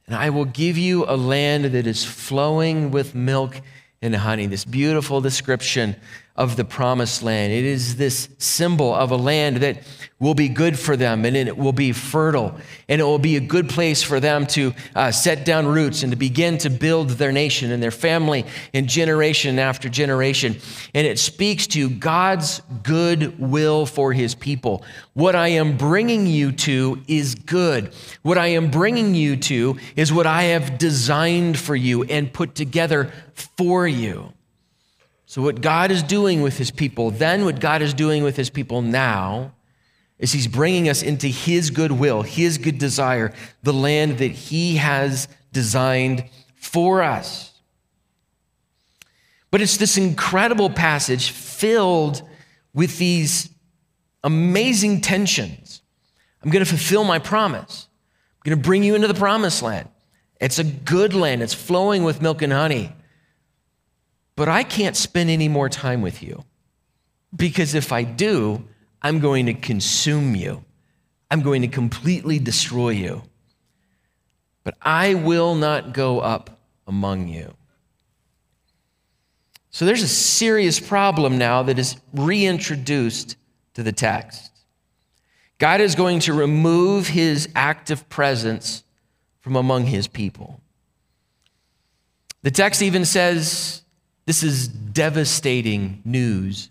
And 0.07 0.15
I 0.15 0.29
will 0.29 0.45
give 0.45 0.77
you 0.77 1.05
a 1.07 1.15
land 1.15 1.65
that 1.65 1.87
is 1.87 2.03
flowing 2.03 2.91
with 2.91 3.15
milk 3.15 3.61
and 4.01 4.15
honey. 4.15 4.47
This 4.47 4.65
beautiful 4.65 5.21
description 5.21 5.95
of 6.35 6.55
the 6.55 6.65
promised 6.65 7.21
land. 7.21 7.53
It 7.53 7.63
is 7.63 7.95
this 7.95 8.27
symbol 8.39 8.93
of 8.93 9.11
a 9.11 9.15
land 9.15 9.57
that 9.57 9.83
will 10.19 10.33
be 10.33 10.49
good 10.49 10.79
for 10.79 10.97
them 10.97 11.25
and 11.25 11.35
it 11.35 11.55
will 11.55 11.73
be 11.73 11.91
fertile 11.91 12.57
and 12.89 12.99
it 12.99 13.03
will 13.03 13.19
be 13.19 13.35
a 13.35 13.41
good 13.41 13.69
place 13.69 14.01
for 14.01 14.19
them 14.19 14.47
to 14.47 14.73
uh, 14.95 15.11
set 15.11 15.45
down 15.45 15.67
roots 15.67 16.01
and 16.01 16.11
to 16.11 16.15
begin 16.15 16.57
to 16.57 16.71
build 16.71 17.09
their 17.11 17.31
nation 17.31 17.71
and 17.71 17.83
their 17.83 17.91
family 17.91 18.45
in 18.71 18.87
generation 18.87 19.59
after 19.59 19.89
generation. 19.89 20.57
And 20.95 21.05
it 21.05 21.19
speaks 21.19 21.67
to 21.67 21.87
God's 21.87 22.61
good 22.81 23.37
will 23.37 23.85
for 23.85 24.11
his 24.11 24.33
people. 24.33 24.83
What 25.13 25.35
I 25.35 25.49
am 25.49 25.77
bringing 25.77 26.25
you 26.25 26.51
to 26.53 27.03
is 27.07 27.35
good. 27.35 27.93
What 28.23 28.39
I 28.39 28.47
am 28.47 28.71
bringing 28.71 29.13
you 29.13 29.35
to 29.37 29.77
is 29.95 30.11
what 30.11 30.25
I 30.25 30.43
have 30.43 30.79
designed 30.79 31.59
for 31.59 31.75
you 31.75 32.03
and 32.05 32.33
put 32.33 32.55
together 32.55 33.11
for 33.35 33.87
you. 33.87 34.33
So, 35.33 35.41
what 35.41 35.61
God 35.61 35.89
is 35.89 36.03
doing 36.03 36.43
with 36.43 36.59
his 36.59 36.69
people, 36.69 37.09
then 37.09 37.43
what 37.43 37.59
God 37.59 37.81
is 37.81 37.95
doing 37.95 38.21
with 38.21 38.37
his 38.37 38.51
people 38.51 38.83
now, 38.83 39.55
is 40.19 40.31
he's 40.31 40.45
bringing 40.45 40.87
us 40.87 41.01
into 41.01 41.25
his 41.25 41.71
good 41.71 41.91
will, 41.91 42.21
his 42.21 42.59
good 42.59 42.77
desire, 42.77 43.33
the 43.63 43.73
land 43.73 44.19
that 44.19 44.29
he 44.29 44.75
has 44.75 45.27
designed 45.51 46.25
for 46.53 47.01
us. 47.01 47.51
But 49.49 49.61
it's 49.61 49.77
this 49.77 49.97
incredible 49.97 50.69
passage 50.69 51.31
filled 51.31 52.21
with 52.75 52.99
these 52.99 53.49
amazing 54.23 55.01
tensions. 55.01 55.81
I'm 56.43 56.51
going 56.51 56.63
to 56.63 56.69
fulfill 56.69 57.05
my 57.05 57.17
promise. 57.17 57.87
I'm 58.37 58.51
going 58.51 58.61
to 58.61 58.63
bring 58.63 58.83
you 58.83 58.93
into 58.93 59.07
the 59.07 59.15
promised 59.15 59.63
land. 59.63 59.89
It's 60.39 60.59
a 60.59 60.63
good 60.63 61.15
land, 61.15 61.41
it's 61.41 61.55
flowing 61.55 62.03
with 62.03 62.21
milk 62.21 62.43
and 62.43 62.53
honey. 62.53 62.93
But 64.35 64.49
I 64.49 64.63
can't 64.63 64.95
spend 64.95 65.29
any 65.29 65.47
more 65.47 65.69
time 65.69 66.01
with 66.01 66.23
you 66.23 66.43
because 67.35 67.75
if 67.75 67.91
I 67.91 68.03
do, 68.03 68.63
I'm 69.01 69.19
going 69.19 69.45
to 69.47 69.53
consume 69.53 70.35
you. 70.35 70.63
I'm 71.29 71.41
going 71.41 71.61
to 71.61 71.67
completely 71.67 72.39
destroy 72.39 72.89
you. 72.89 73.23
But 74.63 74.75
I 74.81 75.15
will 75.15 75.55
not 75.55 75.93
go 75.93 76.19
up 76.19 76.59
among 76.87 77.27
you. 77.27 77.53
So 79.71 79.85
there's 79.85 80.03
a 80.03 80.07
serious 80.07 80.79
problem 80.79 81.37
now 81.37 81.63
that 81.63 81.79
is 81.79 81.97
reintroduced 82.13 83.35
to 83.73 83.83
the 83.83 83.91
text. 83.91 84.51
God 85.57 85.81
is 85.81 85.95
going 85.95 86.19
to 86.21 86.33
remove 86.33 87.07
his 87.07 87.49
active 87.55 88.07
presence 88.09 88.83
from 89.41 89.55
among 89.55 89.85
his 89.85 90.07
people. 90.07 90.61
The 92.43 92.51
text 92.51 92.81
even 92.81 93.05
says 93.05 93.82
this 94.25 94.43
is 94.43 94.67
devastating 94.67 96.01
news 96.05 96.69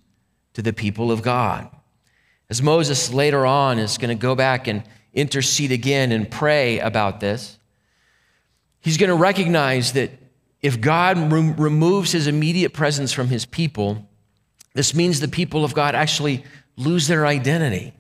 to 0.54 0.62
the 0.62 0.73
people 0.73 1.11
of 1.11 1.23
God. 1.23 1.68
As 2.49 2.62
Moses 2.62 3.12
later 3.12 3.47
on 3.47 3.78
is 3.78 3.99
going 3.99 4.16
to 4.16 4.21
go 4.21 4.35
back 4.35 4.66
and 4.66 4.82
intercede 5.14 5.73
again 5.73 6.12
and 6.12 6.30
pray 6.30 6.78
about 6.78 7.21
this, 7.21 7.59
he's 8.80 8.97
going 8.97 9.11
to 9.11 9.16
recognize 9.16 9.92
that 9.92 10.11
if 10.61 10.80
God 10.80 11.32
re- 11.32 11.54
removes 11.56 12.12
his 12.12 12.26
immediate 12.26 12.73
presence 12.73 13.12
from 13.12 13.28
his 13.28 13.44
people, 13.44 14.06
this 14.75 14.94
means 14.94 15.21
the 15.21 15.28
people 15.28 15.64
of 15.64 15.75
God 15.75 15.94
actually 15.94 16.44
lose 16.76 17.09
their 17.09 17.26
identity. 17.26 17.92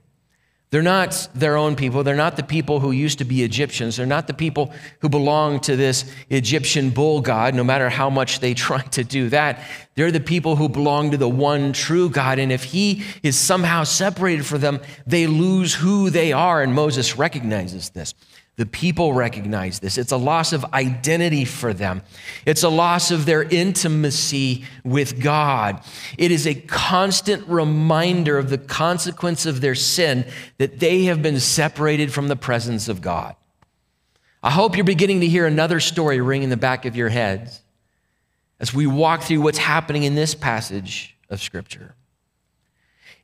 They're 0.72 0.80
not 0.80 1.28
their 1.34 1.58
own 1.58 1.76
people. 1.76 2.02
They're 2.02 2.16
not 2.16 2.36
the 2.36 2.42
people 2.42 2.80
who 2.80 2.92
used 2.92 3.18
to 3.18 3.26
be 3.26 3.42
Egyptians. 3.42 3.98
They're 3.98 4.06
not 4.06 4.26
the 4.26 4.32
people 4.32 4.72
who 5.00 5.10
belong 5.10 5.60
to 5.60 5.76
this 5.76 6.10
Egyptian 6.30 6.88
bull 6.88 7.20
god, 7.20 7.54
no 7.54 7.62
matter 7.62 7.90
how 7.90 8.08
much 8.08 8.40
they 8.40 8.54
try 8.68 8.80
to 8.80 9.04
do 9.04 9.28
that. 9.28 9.60
They're 9.96 10.10
the 10.10 10.18
people 10.18 10.56
who 10.56 10.70
belong 10.70 11.10
to 11.10 11.18
the 11.18 11.28
one 11.28 11.74
true 11.74 12.08
God. 12.08 12.38
And 12.38 12.50
if 12.50 12.64
he 12.64 13.04
is 13.22 13.36
somehow 13.36 13.84
separated 13.84 14.46
from 14.46 14.62
them, 14.62 14.80
they 15.06 15.26
lose 15.26 15.74
who 15.74 16.08
they 16.08 16.32
are. 16.32 16.62
And 16.62 16.72
Moses 16.72 17.18
recognizes 17.18 17.90
this. 17.90 18.14
The 18.62 18.66
people 18.66 19.12
recognize 19.12 19.80
this. 19.80 19.98
It's 19.98 20.12
a 20.12 20.16
loss 20.16 20.52
of 20.52 20.64
identity 20.72 21.44
for 21.44 21.74
them. 21.74 22.00
It's 22.46 22.62
a 22.62 22.68
loss 22.68 23.10
of 23.10 23.26
their 23.26 23.42
intimacy 23.42 24.64
with 24.84 25.20
God. 25.20 25.82
It 26.16 26.30
is 26.30 26.46
a 26.46 26.54
constant 26.54 27.44
reminder 27.48 28.38
of 28.38 28.50
the 28.50 28.58
consequence 28.58 29.46
of 29.46 29.62
their 29.62 29.74
sin 29.74 30.30
that 30.58 30.78
they 30.78 31.06
have 31.06 31.22
been 31.22 31.40
separated 31.40 32.12
from 32.12 32.28
the 32.28 32.36
presence 32.36 32.86
of 32.86 33.00
God. 33.00 33.34
I 34.44 34.52
hope 34.52 34.76
you're 34.76 34.84
beginning 34.84 35.22
to 35.22 35.26
hear 35.26 35.44
another 35.44 35.80
story 35.80 36.20
ring 36.20 36.44
in 36.44 36.50
the 36.50 36.56
back 36.56 36.84
of 36.84 36.94
your 36.94 37.08
heads 37.08 37.62
as 38.60 38.72
we 38.72 38.86
walk 38.86 39.22
through 39.24 39.40
what's 39.40 39.58
happening 39.58 40.04
in 40.04 40.14
this 40.14 40.36
passage 40.36 41.16
of 41.28 41.42
Scripture. 41.42 41.96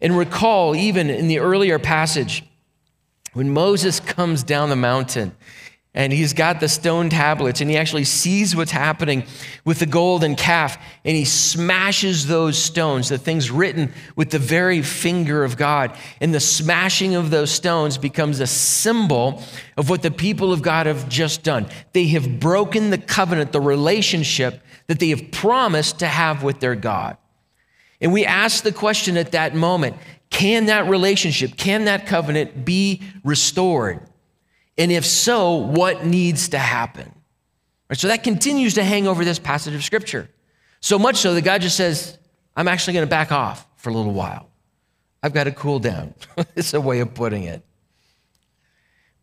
And 0.00 0.18
recall, 0.18 0.74
even 0.74 1.08
in 1.08 1.28
the 1.28 1.38
earlier 1.38 1.78
passage, 1.78 2.42
when 3.38 3.52
Moses 3.52 4.00
comes 4.00 4.42
down 4.42 4.68
the 4.68 4.74
mountain 4.74 5.30
and 5.94 6.12
he's 6.12 6.32
got 6.32 6.58
the 6.58 6.68
stone 6.68 7.08
tablets 7.08 7.60
and 7.60 7.70
he 7.70 7.76
actually 7.76 8.02
sees 8.02 8.56
what's 8.56 8.72
happening 8.72 9.22
with 9.64 9.78
the 9.78 9.86
golden 9.86 10.34
calf 10.34 10.76
and 11.04 11.16
he 11.16 11.24
smashes 11.24 12.26
those 12.26 12.58
stones, 12.58 13.10
the 13.10 13.16
things 13.16 13.48
written 13.48 13.92
with 14.16 14.30
the 14.30 14.40
very 14.40 14.82
finger 14.82 15.44
of 15.44 15.56
God. 15.56 15.96
And 16.20 16.34
the 16.34 16.40
smashing 16.40 17.14
of 17.14 17.30
those 17.30 17.52
stones 17.52 17.96
becomes 17.96 18.40
a 18.40 18.46
symbol 18.48 19.40
of 19.76 19.88
what 19.88 20.02
the 20.02 20.10
people 20.10 20.52
of 20.52 20.60
God 20.60 20.86
have 20.86 21.08
just 21.08 21.44
done. 21.44 21.68
They 21.92 22.08
have 22.08 22.40
broken 22.40 22.90
the 22.90 22.98
covenant, 22.98 23.52
the 23.52 23.60
relationship 23.60 24.60
that 24.88 24.98
they 24.98 25.10
have 25.10 25.30
promised 25.30 26.00
to 26.00 26.08
have 26.08 26.42
with 26.42 26.58
their 26.58 26.74
God. 26.74 27.16
And 28.00 28.12
we 28.12 28.24
ask 28.24 28.64
the 28.64 28.72
question 28.72 29.16
at 29.16 29.30
that 29.30 29.54
moment 29.54 29.96
can 30.30 30.66
that 30.66 30.88
relationship, 30.88 31.56
can 31.56 31.86
that 31.86 32.06
covenant 32.06 32.64
be 32.64 33.02
restored? 33.24 34.00
And 34.76 34.92
if 34.92 35.04
so, 35.04 35.56
what 35.56 36.04
needs 36.04 36.50
to 36.50 36.58
happen? 36.58 37.12
Right, 37.88 37.98
so 37.98 38.08
that 38.08 38.22
continues 38.22 38.74
to 38.74 38.84
hang 38.84 39.08
over 39.08 39.24
this 39.24 39.38
passage 39.38 39.74
of 39.74 39.82
Scripture. 39.82 40.28
So 40.80 40.98
much 40.98 41.16
so 41.16 41.34
that 41.34 41.42
God 41.42 41.62
just 41.62 41.76
says, 41.76 42.18
I'm 42.56 42.68
actually 42.68 42.94
going 42.94 43.06
to 43.06 43.10
back 43.10 43.32
off 43.32 43.66
for 43.76 43.90
a 43.90 43.92
little 43.92 44.12
while. 44.12 44.48
I've 45.22 45.32
got 45.32 45.44
to 45.44 45.52
cool 45.52 45.78
down. 45.78 46.14
it's 46.56 46.74
a 46.74 46.80
way 46.80 47.00
of 47.00 47.14
putting 47.14 47.44
it. 47.44 47.64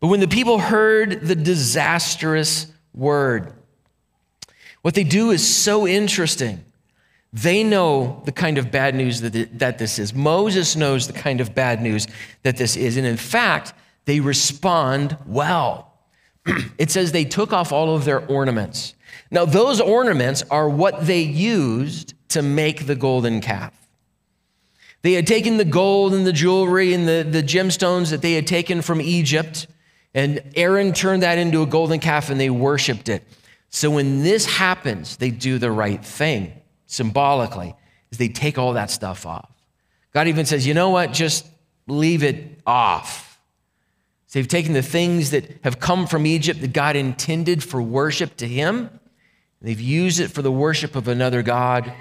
But 0.00 0.08
when 0.08 0.20
the 0.20 0.28
people 0.28 0.58
heard 0.58 1.22
the 1.22 1.34
disastrous 1.34 2.66
word, 2.92 3.52
what 4.82 4.94
they 4.94 5.04
do 5.04 5.30
is 5.30 5.46
so 5.46 5.86
interesting. 5.86 6.64
They 7.36 7.62
know 7.62 8.22
the 8.24 8.32
kind 8.32 8.56
of 8.56 8.70
bad 8.70 8.94
news 8.94 9.20
that, 9.20 9.58
that 9.58 9.76
this 9.76 9.98
is. 9.98 10.14
Moses 10.14 10.74
knows 10.74 11.06
the 11.06 11.12
kind 11.12 11.42
of 11.42 11.54
bad 11.54 11.82
news 11.82 12.06
that 12.44 12.56
this 12.56 12.78
is. 12.78 12.96
And 12.96 13.06
in 13.06 13.18
fact, 13.18 13.74
they 14.06 14.20
respond 14.20 15.18
well. 15.26 15.92
it 16.78 16.90
says 16.90 17.12
they 17.12 17.26
took 17.26 17.52
off 17.52 17.72
all 17.72 17.94
of 17.94 18.06
their 18.06 18.26
ornaments. 18.26 18.94
Now, 19.30 19.44
those 19.44 19.82
ornaments 19.82 20.44
are 20.50 20.66
what 20.66 21.06
they 21.06 21.20
used 21.20 22.14
to 22.30 22.40
make 22.40 22.86
the 22.86 22.94
golden 22.94 23.42
calf. 23.42 23.74
They 25.02 25.12
had 25.12 25.26
taken 25.26 25.58
the 25.58 25.66
gold 25.66 26.14
and 26.14 26.26
the 26.26 26.32
jewelry 26.32 26.94
and 26.94 27.06
the, 27.06 27.22
the 27.22 27.42
gemstones 27.42 28.10
that 28.12 28.22
they 28.22 28.32
had 28.32 28.46
taken 28.46 28.80
from 28.80 29.02
Egypt, 29.02 29.66
and 30.14 30.42
Aaron 30.56 30.94
turned 30.94 31.22
that 31.22 31.36
into 31.36 31.60
a 31.60 31.66
golden 31.66 32.00
calf 32.00 32.30
and 32.30 32.40
they 32.40 32.48
worshiped 32.48 33.10
it. 33.10 33.24
So 33.68 33.90
when 33.90 34.22
this 34.22 34.46
happens, 34.46 35.18
they 35.18 35.30
do 35.30 35.58
the 35.58 35.70
right 35.70 36.02
thing 36.02 36.62
symbolically, 36.86 37.74
is 38.10 38.18
they 38.18 38.28
take 38.28 38.58
all 38.58 38.74
that 38.74 38.90
stuff 38.90 39.26
off. 39.26 39.50
God 40.12 40.28
even 40.28 40.46
says, 40.46 40.66
you 40.66 40.74
know 40.74 40.90
what? 40.90 41.12
Just 41.12 41.46
leave 41.86 42.22
it 42.22 42.60
off. 42.66 43.40
So 44.26 44.38
they've 44.38 44.48
taken 44.48 44.72
the 44.72 44.82
things 44.82 45.30
that 45.30 45.44
have 45.62 45.78
come 45.78 46.06
from 46.06 46.26
Egypt 46.26 46.60
that 46.60 46.72
God 46.72 46.96
intended 46.96 47.62
for 47.62 47.80
worship 47.80 48.36
to 48.38 48.46
Him, 48.46 48.90
they've 49.60 49.80
used 49.80 50.20
it 50.20 50.28
for 50.28 50.42
the 50.42 50.52
worship 50.52 50.96
of 50.96 51.08
another 51.08 51.42
God, 51.42 51.92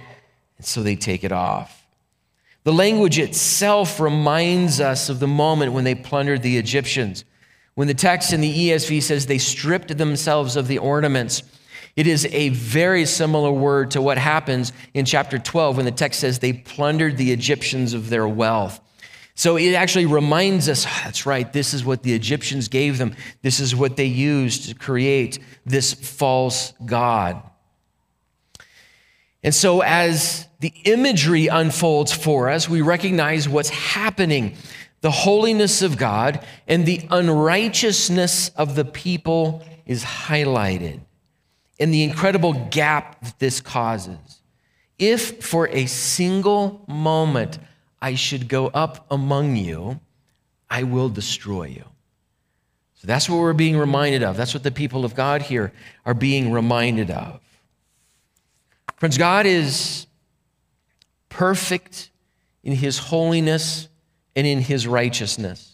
and 0.57 0.65
so 0.65 0.81
they 0.81 0.95
take 0.95 1.23
it 1.23 1.31
off. 1.31 1.85
The 2.63 2.73
language 2.73 3.19
itself 3.19 3.99
reminds 3.99 4.79
us 4.79 5.09
of 5.09 5.19
the 5.19 5.27
moment 5.27 5.73
when 5.73 5.83
they 5.83 5.93
plundered 5.93 6.41
the 6.41 6.57
Egyptians. 6.57 7.23
When 7.75 7.87
the 7.87 7.93
text 7.93 8.33
in 8.33 8.41
the 8.41 8.69
ESV 8.69 9.03
says 9.03 9.25
they 9.25 9.37
stripped 9.37 9.95
themselves 9.97 10.55
of 10.55 10.67
the 10.67 10.79
ornaments, 10.79 11.43
It 11.95 12.07
is 12.07 12.25
a 12.31 12.49
very 12.49 13.05
similar 13.05 13.51
word 13.51 13.91
to 13.91 14.01
what 14.01 14.17
happens 14.17 14.73
in 14.93 15.05
chapter 15.05 15.39
12 15.39 15.77
when 15.77 15.85
the 15.85 15.91
text 15.91 16.19
says 16.19 16.39
they 16.39 16.51
plundered 16.51 17.15
the 17.15 17.31
Egyptians 17.31 17.93
of 17.93 18.09
their 18.09 18.27
wealth. 18.27 18.81
So 19.33 19.57
it 19.57 19.73
actually 19.73 20.05
reminds 20.05 20.67
us 20.69 20.85
oh, 20.85 21.01
that's 21.03 21.25
right, 21.25 21.51
this 21.51 21.73
is 21.73 21.85
what 21.85 22.03
the 22.03 22.13
Egyptians 22.13 22.67
gave 22.67 22.97
them. 22.97 23.15
This 23.41 23.59
is 23.59 23.75
what 23.75 23.95
they 23.95 24.05
used 24.05 24.69
to 24.69 24.75
create 24.75 25.39
this 25.65 25.93
false 25.93 26.73
God. 26.85 27.41
And 29.43 29.53
so, 29.53 29.81
as 29.81 30.47
the 30.59 30.73
imagery 30.85 31.47
unfolds 31.47 32.11
for 32.11 32.49
us, 32.49 32.67
we 32.67 32.81
recognize 32.81 33.47
what's 33.47 33.69
happening 33.69 34.55
the 35.01 35.11
holiness 35.11 35.83
of 35.83 35.97
God 35.97 36.43
and 36.67 36.83
the 36.83 37.05
unrighteousness 37.11 38.49
of 38.49 38.73
the 38.73 38.85
people 38.85 39.63
is 39.85 40.03
highlighted 40.03 41.01
and 41.79 41.93
the 41.93 42.03
incredible 42.03 42.53
gap 42.69 43.21
that 43.21 43.39
this 43.39 43.61
causes. 43.61 44.41
If 44.97 45.43
for 45.43 45.67
a 45.69 45.85
single 45.85 46.85
moment 46.87 47.59
I 48.01 48.15
should 48.15 48.47
go 48.47 48.67
up 48.67 49.05
among 49.11 49.57
you, 49.57 49.99
I 50.69 50.83
will 50.83 51.09
destroy 51.09 51.65
you. 51.65 51.83
So 52.95 53.07
that's 53.07 53.29
what 53.29 53.37
we're 53.37 53.53
being 53.53 53.77
reminded 53.77 54.23
of. 54.23 54.37
That's 54.37 54.53
what 54.53 54.63
the 54.63 54.71
people 54.71 55.05
of 55.05 55.15
God 55.15 55.41
here 55.41 55.73
are 56.05 56.13
being 56.13 56.51
reminded 56.51 57.11
of. 57.11 57.41
Friends, 58.97 59.17
God 59.17 59.45
is 59.45 60.07
perfect 61.29 62.09
in 62.63 62.73
his 62.73 62.97
holiness 62.97 63.89
and 64.35 64.47
in 64.47 64.61
his 64.61 64.87
righteousness. 64.87 65.73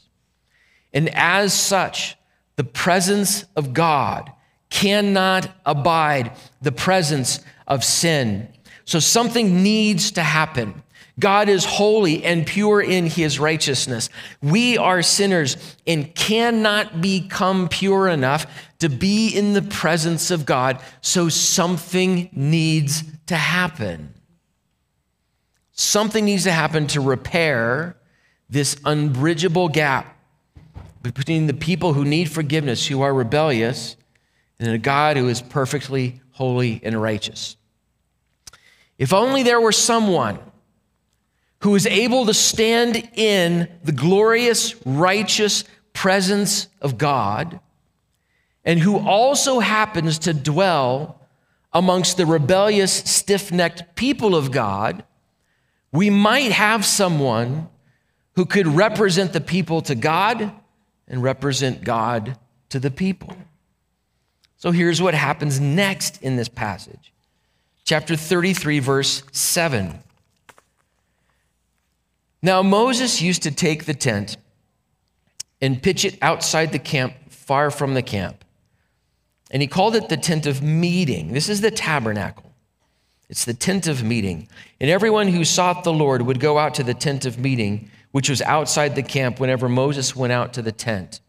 And 0.94 1.10
as 1.14 1.54
such, 1.54 2.18
the 2.56 2.64
presence 2.64 3.46
of 3.56 3.74
God 3.74 4.32
cannot 4.72 5.52
abide 5.66 6.32
the 6.62 6.72
presence 6.72 7.42
of 7.68 7.84
sin. 7.84 8.48
So 8.86 9.00
something 9.00 9.62
needs 9.62 10.12
to 10.12 10.24
happen. 10.24 10.82
God 11.20 11.50
is 11.50 11.66
holy 11.66 12.24
and 12.24 12.48
pure 12.48 12.82
in 12.82 13.06
his 13.06 13.40
righteousness. 13.40 14.10
We 14.42 14.78
are 14.78 15.04
sinners 15.04 15.56
and 15.86 16.14
cannot 16.16 17.00
become 17.00 17.70
pure 17.70 18.08
enough 18.08 18.48
to 18.80 18.90
be 18.90 19.30
in 19.30 19.54
the 19.54 19.62
presence 19.62 20.32
of 20.32 20.46
God, 20.46 20.82
so 21.02 21.30
something 21.30 22.30
needs 22.32 23.04
to 23.28 23.36
happen. 23.36 24.16
Something 25.74 26.26
needs 26.26 26.44
to 26.46 26.52
happen 26.52 26.88
to 26.88 27.02
repair 27.02 27.98
this 28.50 28.76
unbridgeable 28.84 29.70
gap 29.70 30.18
between 31.04 31.48
the 31.48 31.54
people 31.54 31.94
who 31.94 32.04
need 32.04 32.32
forgiveness, 32.32 32.88
who 32.88 33.02
are 33.02 33.14
rebellious, 33.14 33.96
and 34.62 34.72
a 34.72 34.78
God 34.78 35.18
who 35.18 35.28
is 35.28 35.42
perfectly 35.42 36.22
holy 36.32 36.80
and 36.84 37.02
righteous. 37.02 37.58
If 38.98 39.12
only 39.12 39.44
there 39.44 39.60
were 39.60 39.72
someone 39.72 40.40
who 41.62 41.76
is 41.76 41.88
able 41.88 42.28
to 42.28 42.34
stand 42.34 43.10
in 43.16 43.68
the 43.84 43.92
glorious, 43.92 44.76
righteous 44.86 45.64
presence 45.94 46.68
of 46.82 46.98
God 46.98 47.60
and 48.64 48.80
who 48.80 49.00
also 49.00 49.60
happens 49.60 50.20
to 50.20 50.34
dwell 50.34 51.20
amongst 51.74 52.18
the 52.18 52.26
rebellious, 52.26 52.94
stiff 52.94 53.52
necked 53.52 53.96
people 53.96 54.36
of 54.36 54.52
God, 54.52 55.04
we 55.92 56.10
might 56.10 56.52
have 56.52 56.86
someone 56.86 57.68
who 58.36 58.46
could 58.46 58.68
represent 58.68 59.34
the 59.34 59.42
people 59.42 59.82
to 59.82 59.96
God 59.96 60.52
and 61.08 61.24
represent 61.24 61.84
God 61.84 62.38
to 62.70 62.80
the 62.80 62.92
people. 62.92 63.36
So 64.62 64.70
here's 64.70 65.02
what 65.02 65.16
happens 65.16 65.60
next 65.60 66.22
in 66.22 66.36
this 66.36 66.48
passage. 66.48 67.12
Chapter 67.84 68.16
33, 68.16 68.78
verse 68.78 69.24
7. 69.32 69.98
Now, 72.44 72.62
Moses 72.62 73.24
used 73.24 73.42
to 73.42 73.52
take 73.52 73.86
the 73.86 73.96
tent 73.96 74.38
and 75.62 75.82
pitch 75.82 76.06
it 76.06 76.16
outside 76.22 76.72
the 76.72 76.80
camp, 76.80 77.16
far 77.32 77.72
from 77.72 77.96
the 77.96 78.04
camp. 78.04 78.46
And 79.50 79.64
he 79.64 79.68
called 79.68 79.96
it 79.96 80.10
the 80.10 80.18
tent 80.18 80.46
of 80.46 80.62
meeting. 80.62 81.34
This 81.34 81.50
is 81.50 81.62
the 81.62 81.72
tabernacle. 81.72 82.54
It's 83.30 83.46
the 83.46 83.56
tent 83.56 83.88
of 83.88 84.04
meeting. 84.04 84.48
And 84.80 84.92
everyone 84.92 85.30
who 85.30 85.44
sought 85.44 85.84
the 85.84 85.92
Lord 85.92 86.22
would 86.22 86.40
go 86.40 86.60
out 86.60 86.76
to 86.76 86.84
the 86.84 86.94
tent 86.94 87.26
of 87.26 87.40
meeting 87.40 87.90
which 88.12 88.30
was 88.30 88.42
outside 88.44 88.96
the 88.96 89.04
camp 89.04 89.40
whenever 89.40 89.68
Moses 89.68 90.16
went 90.16 90.34
out 90.34 90.54
to 90.54 90.62
the 90.62 90.72
tent. 90.72 91.20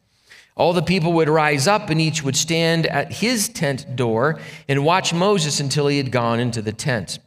All 0.55 0.73
the 0.73 0.83
people 0.83 1.13
would 1.15 1.29
rise 1.29 1.67
up, 1.67 1.89
and 1.89 2.01
each 2.01 2.23
would 2.23 2.37
stand 2.37 2.87
at 2.87 3.13
his 3.15 3.49
tent 3.49 3.97
door 3.97 4.39
and 4.69 4.85
watch 4.85 5.15
Moses 5.15 5.61
until 5.61 5.87
he 5.87 5.97
had 5.97 6.13
gone 6.13 6.41
into 6.41 6.61
the 6.61 6.73
tent. 6.73 7.19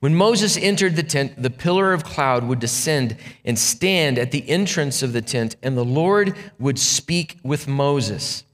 When 0.00 0.14
Moses 0.14 0.56
entered 0.56 0.94
the 0.94 1.02
tent, 1.02 1.42
the 1.42 1.50
pillar 1.50 1.92
of 1.92 2.04
cloud 2.04 2.44
would 2.44 2.60
descend 2.60 3.16
and 3.44 3.58
stand 3.58 4.16
at 4.16 4.30
the 4.30 4.48
entrance 4.48 5.02
of 5.02 5.12
the 5.12 5.22
tent, 5.22 5.56
and 5.60 5.76
the 5.76 5.84
Lord 5.84 6.36
would 6.60 6.78
speak 6.78 7.38
with 7.42 7.66
Moses. 7.66 8.44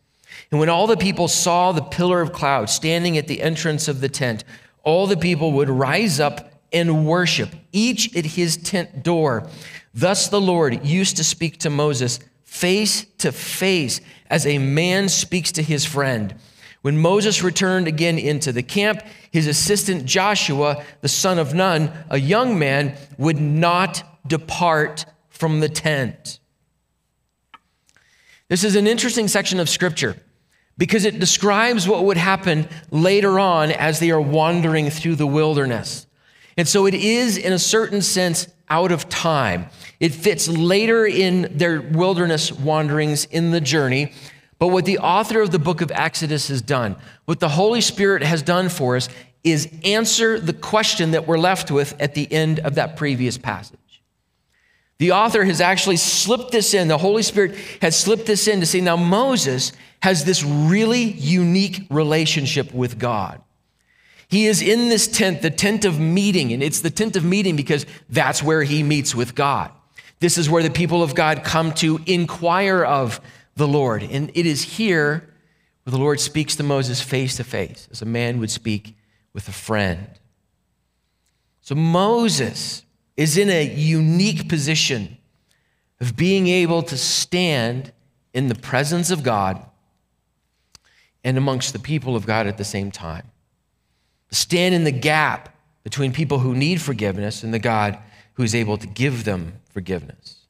And 0.51 0.59
when 0.59 0.71
all 0.71 0.87
the 0.87 0.97
people 0.97 1.29
saw 1.29 1.73
the 1.73 1.83
pillar 1.83 2.23
of 2.23 2.33
cloud 2.33 2.71
standing 2.71 3.19
at 3.19 3.29
the 3.29 3.43
entrance 3.43 3.89
of 3.89 4.01
the 4.01 4.09
tent, 4.09 4.43
all 4.85 5.07
the 5.07 5.19
people 5.19 5.53
would 5.53 5.69
rise 5.69 6.19
up 6.19 6.53
and 6.73 7.07
worship, 7.07 7.51
each 7.73 8.17
at 8.17 8.25
his 8.25 8.57
tent 8.57 9.03
door. 9.03 9.47
Thus 9.93 10.29
the 10.29 10.41
Lord 10.41 10.85
used 10.85 11.19
to 11.19 11.25
speak 11.25 11.59
to 11.59 11.71
Moses 11.71 12.21
face 12.55 13.05
to 13.19 13.33
face 13.33 14.01
as 14.31 14.47
a 14.47 14.59
man 14.59 15.09
speaks 15.09 15.51
to 15.51 15.61
his 15.61 15.85
friend. 15.85 16.33
When 16.83 16.97
Moses 16.97 17.43
returned 17.43 17.89
again 17.89 18.17
into 18.17 18.53
the 18.53 18.63
camp, 18.63 19.03
his 19.33 19.49
assistant 19.49 20.05
Joshua, 20.05 20.85
the 21.01 21.09
son 21.09 21.41
of 21.41 21.53
Nun, 21.53 21.93
a 22.11 22.19
young 22.19 22.57
man, 22.57 22.97
would 23.19 23.41
not 23.41 24.05
depart 24.25 25.05
from 25.31 25.59
the 25.59 25.69
tent. 25.69 26.39
This 28.49 28.63
is 28.63 28.77
an 28.77 28.87
interesting 28.87 29.27
section 29.27 29.59
of 29.59 29.69
scripture 29.69 30.17
because 30.79 31.05
it 31.05 31.19
describes 31.19 31.89
what 31.89 32.05
would 32.05 32.17
happen 32.17 32.69
later 32.93 33.41
on 33.41 33.73
as 33.73 33.99
they 33.99 34.13
are 34.13 34.21
wandering 34.21 34.91
through 34.91 35.17
the 35.17 35.27
wilderness. 35.27 36.07
And 36.57 36.69
so 36.69 36.87
it 36.87 36.95
is, 36.95 37.37
in 37.37 37.53
a 37.53 37.59
certain 37.59 38.01
sense, 38.01 38.47
out 38.69 38.93
of 38.93 39.09
time. 39.09 39.67
It 40.01 40.13
fits 40.13 40.49
later 40.49 41.07
in 41.07 41.57
their 41.57 41.81
wilderness 41.81 42.53
wanderings 42.53 43.25
in 43.27 43.51
the 43.51 43.61
journey. 43.61 44.13
But 44.59 44.69
what 44.69 44.85
the 44.85 44.99
author 44.99 45.41
of 45.41 45.51
the 45.51 45.59
book 45.59 45.81
of 45.81 45.91
Exodus 45.91 46.49
has 46.49 46.63
done, 46.63 46.97
what 47.25 47.41
the 47.41 47.49
Holy 47.49 47.81
Spirit 47.81 48.23
has 48.23 48.43
done 48.43 48.69
for 48.69 48.97
us, 48.97 49.09
is 49.43 49.69
answer 49.85 50.41
the 50.41 50.53
question 50.53 51.11
that 51.11 51.27
we're 51.27 51.39
left 51.39 51.71
with 51.71 52.01
at 52.01 52.15
the 52.15 52.31
end 52.33 52.61
of 52.61 52.77
that 52.77 52.97
previous 52.97 53.37
passage. 53.37 53.79
The 54.99 55.13
author 55.13 55.45
has 55.45 55.61
actually 55.61 55.97
slipped 55.97 56.53
this 56.53 56.73
in, 56.73 56.89
the 56.89 56.97
Holy 56.97 57.23
Spirit 57.23 57.57
has 57.83 57.99
slipped 57.99 58.27
this 58.27 58.49
in 58.49 58.61
to 58.61 58.67
say, 58.67 58.81
now 58.81 58.97
Moses 58.97 59.73
has 60.01 60.25
this 60.25 60.43
really 60.43 61.03
unique 61.03 61.87
relationship 61.91 62.73
with 62.73 62.99
God. 62.99 63.43
He 64.29 64.47
is 64.47 64.63
in 64.63 64.89
this 64.89 65.07
tent, 65.07 65.43
the 65.43 65.51
tent 65.51 65.85
of 65.85 66.01
meeting, 66.01 66.53
and 66.53 66.63
it's 66.63 66.81
the 66.81 66.91
tent 66.91 67.17
of 67.17 67.25
meeting 67.25 67.57
because 67.57 67.87
that's 68.09 68.43
where 68.43 68.63
he 68.63 68.83
meets 68.83 69.15
with 69.15 69.35
God. 69.35 69.71
This 70.21 70.39
is 70.39 70.49
where 70.49 70.63
the 70.63 70.71
people 70.71 71.03
of 71.03 71.15
God 71.15 71.45
come 71.45 71.73
to 71.75 72.01
inquire 72.07 72.83
of 72.83 73.21
the 73.57 73.69
Lord. 73.69 74.03
And 74.03 74.31
it 74.35 74.47
is 74.47 74.63
here 74.63 75.29
where 75.83 75.93
the 75.93 75.99
Lord 75.99 76.21
speaks 76.21 76.57
to 76.57 76.63
Moses 76.63 77.01
face 77.01 77.37
to 77.37 77.45
face, 77.45 77.89
as 77.91 78.01
a 78.01 78.07
man 78.07 78.41
would 78.41 78.51
speak 78.51 78.97
with 79.33 79.49
a 79.49 79.53
friend. 79.53 80.09
So 81.61 81.75
Moses 81.75 82.85
is 83.17 83.37
in 83.37 83.51
a 83.51 83.65
unique 83.65 84.49
position 84.49 85.19
of 86.01 86.17
being 86.17 86.49
able 86.49 86.83
to 86.83 86.97
stand 86.97 87.93
in 88.33 88.49
the 88.49 88.55
presence 88.55 89.11
of 89.11 89.23
God 89.23 89.65
and 91.23 91.39
amongst 91.39 91.73
the 91.73 91.79
people 91.79 92.17
of 92.17 92.27
God 92.27 92.47
at 92.47 92.59
the 92.59 92.65
same 92.65 92.91
time 92.91 93.31
stand 94.35 94.75
in 94.75 94.85
the 94.85 94.93
gap 94.93 95.55
between 95.83 96.13
people 96.13 96.39
who 96.39 96.55
need 96.55 96.81
forgiveness 96.81 97.43
and 97.43 97.53
the 97.53 97.59
God 97.59 97.99
who 98.35 98.43
is 98.43 98.55
able 98.55 98.77
to 98.79 98.87
give 98.87 99.25
them 99.25 99.61
forgiveness. 99.71 100.45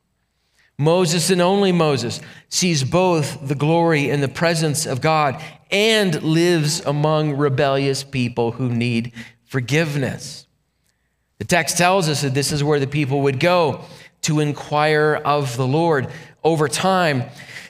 Moses 0.78 1.30
and 1.30 1.40
only 1.40 1.70
Moses 1.70 2.20
sees 2.48 2.82
both 2.82 3.46
the 3.46 3.54
glory 3.54 4.10
and 4.10 4.22
the 4.22 4.28
presence 4.28 4.86
of 4.86 5.00
God 5.00 5.40
and 5.70 6.20
lives 6.22 6.80
among 6.80 7.36
rebellious 7.36 8.02
people 8.02 8.52
who 8.52 8.68
need 8.68 9.12
forgiveness. 9.44 10.46
The 11.38 11.44
text 11.44 11.78
tells 11.78 12.08
us 12.08 12.22
that 12.22 12.34
this 12.34 12.52
is 12.52 12.64
where 12.64 12.80
the 12.80 12.86
people 12.86 13.22
would 13.22 13.38
go 13.38 13.84
to 14.22 14.40
inquire 14.40 15.20
of 15.24 15.56
the 15.56 15.66
Lord. 15.66 16.08
Over 16.42 16.68
time, 16.68 17.24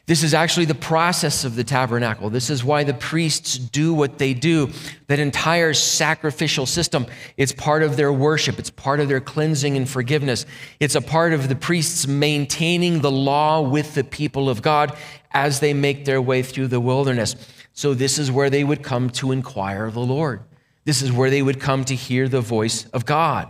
this 0.06 0.22
is 0.22 0.34
actually 0.34 0.66
the 0.66 0.74
process 0.74 1.44
of 1.44 1.56
the 1.56 1.64
tabernacle. 1.64 2.28
This 2.28 2.50
is 2.50 2.62
why 2.62 2.84
the 2.84 2.92
priests 2.92 3.56
do 3.56 3.94
what 3.94 4.18
they 4.18 4.34
do. 4.34 4.70
That 5.06 5.18
entire 5.18 5.72
sacrificial 5.72 6.66
system, 6.66 7.06
it's 7.38 7.52
part 7.52 7.82
of 7.82 7.96
their 7.96 8.12
worship, 8.12 8.58
it's 8.58 8.68
part 8.68 9.00
of 9.00 9.08
their 9.08 9.20
cleansing 9.20 9.78
and 9.78 9.88
forgiveness. 9.88 10.44
It's 10.78 10.94
a 10.94 11.00
part 11.00 11.32
of 11.32 11.48
the 11.48 11.56
priests 11.56 12.06
maintaining 12.06 13.00
the 13.00 13.10
law 13.10 13.62
with 13.62 13.94
the 13.94 14.04
people 14.04 14.50
of 14.50 14.60
God 14.60 14.94
as 15.30 15.60
they 15.60 15.72
make 15.72 16.04
their 16.04 16.20
way 16.20 16.42
through 16.42 16.68
the 16.68 16.80
wilderness. 16.80 17.34
so 17.72 17.94
this 17.94 18.18
is 18.18 18.30
where 18.30 18.50
they 18.50 18.62
would 18.62 18.82
come 18.82 19.10
to 19.10 19.32
inquire 19.32 19.90
the 19.90 20.00
Lord. 20.00 20.42
This 20.84 21.00
is 21.00 21.10
where 21.10 21.30
they 21.30 21.42
would 21.42 21.60
come 21.60 21.84
to 21.86 21.94
hear 21.94 22.28
the 22.28 22.42
voice 22.42 22.84
of 22.92 23.06
God. 23.06 23.48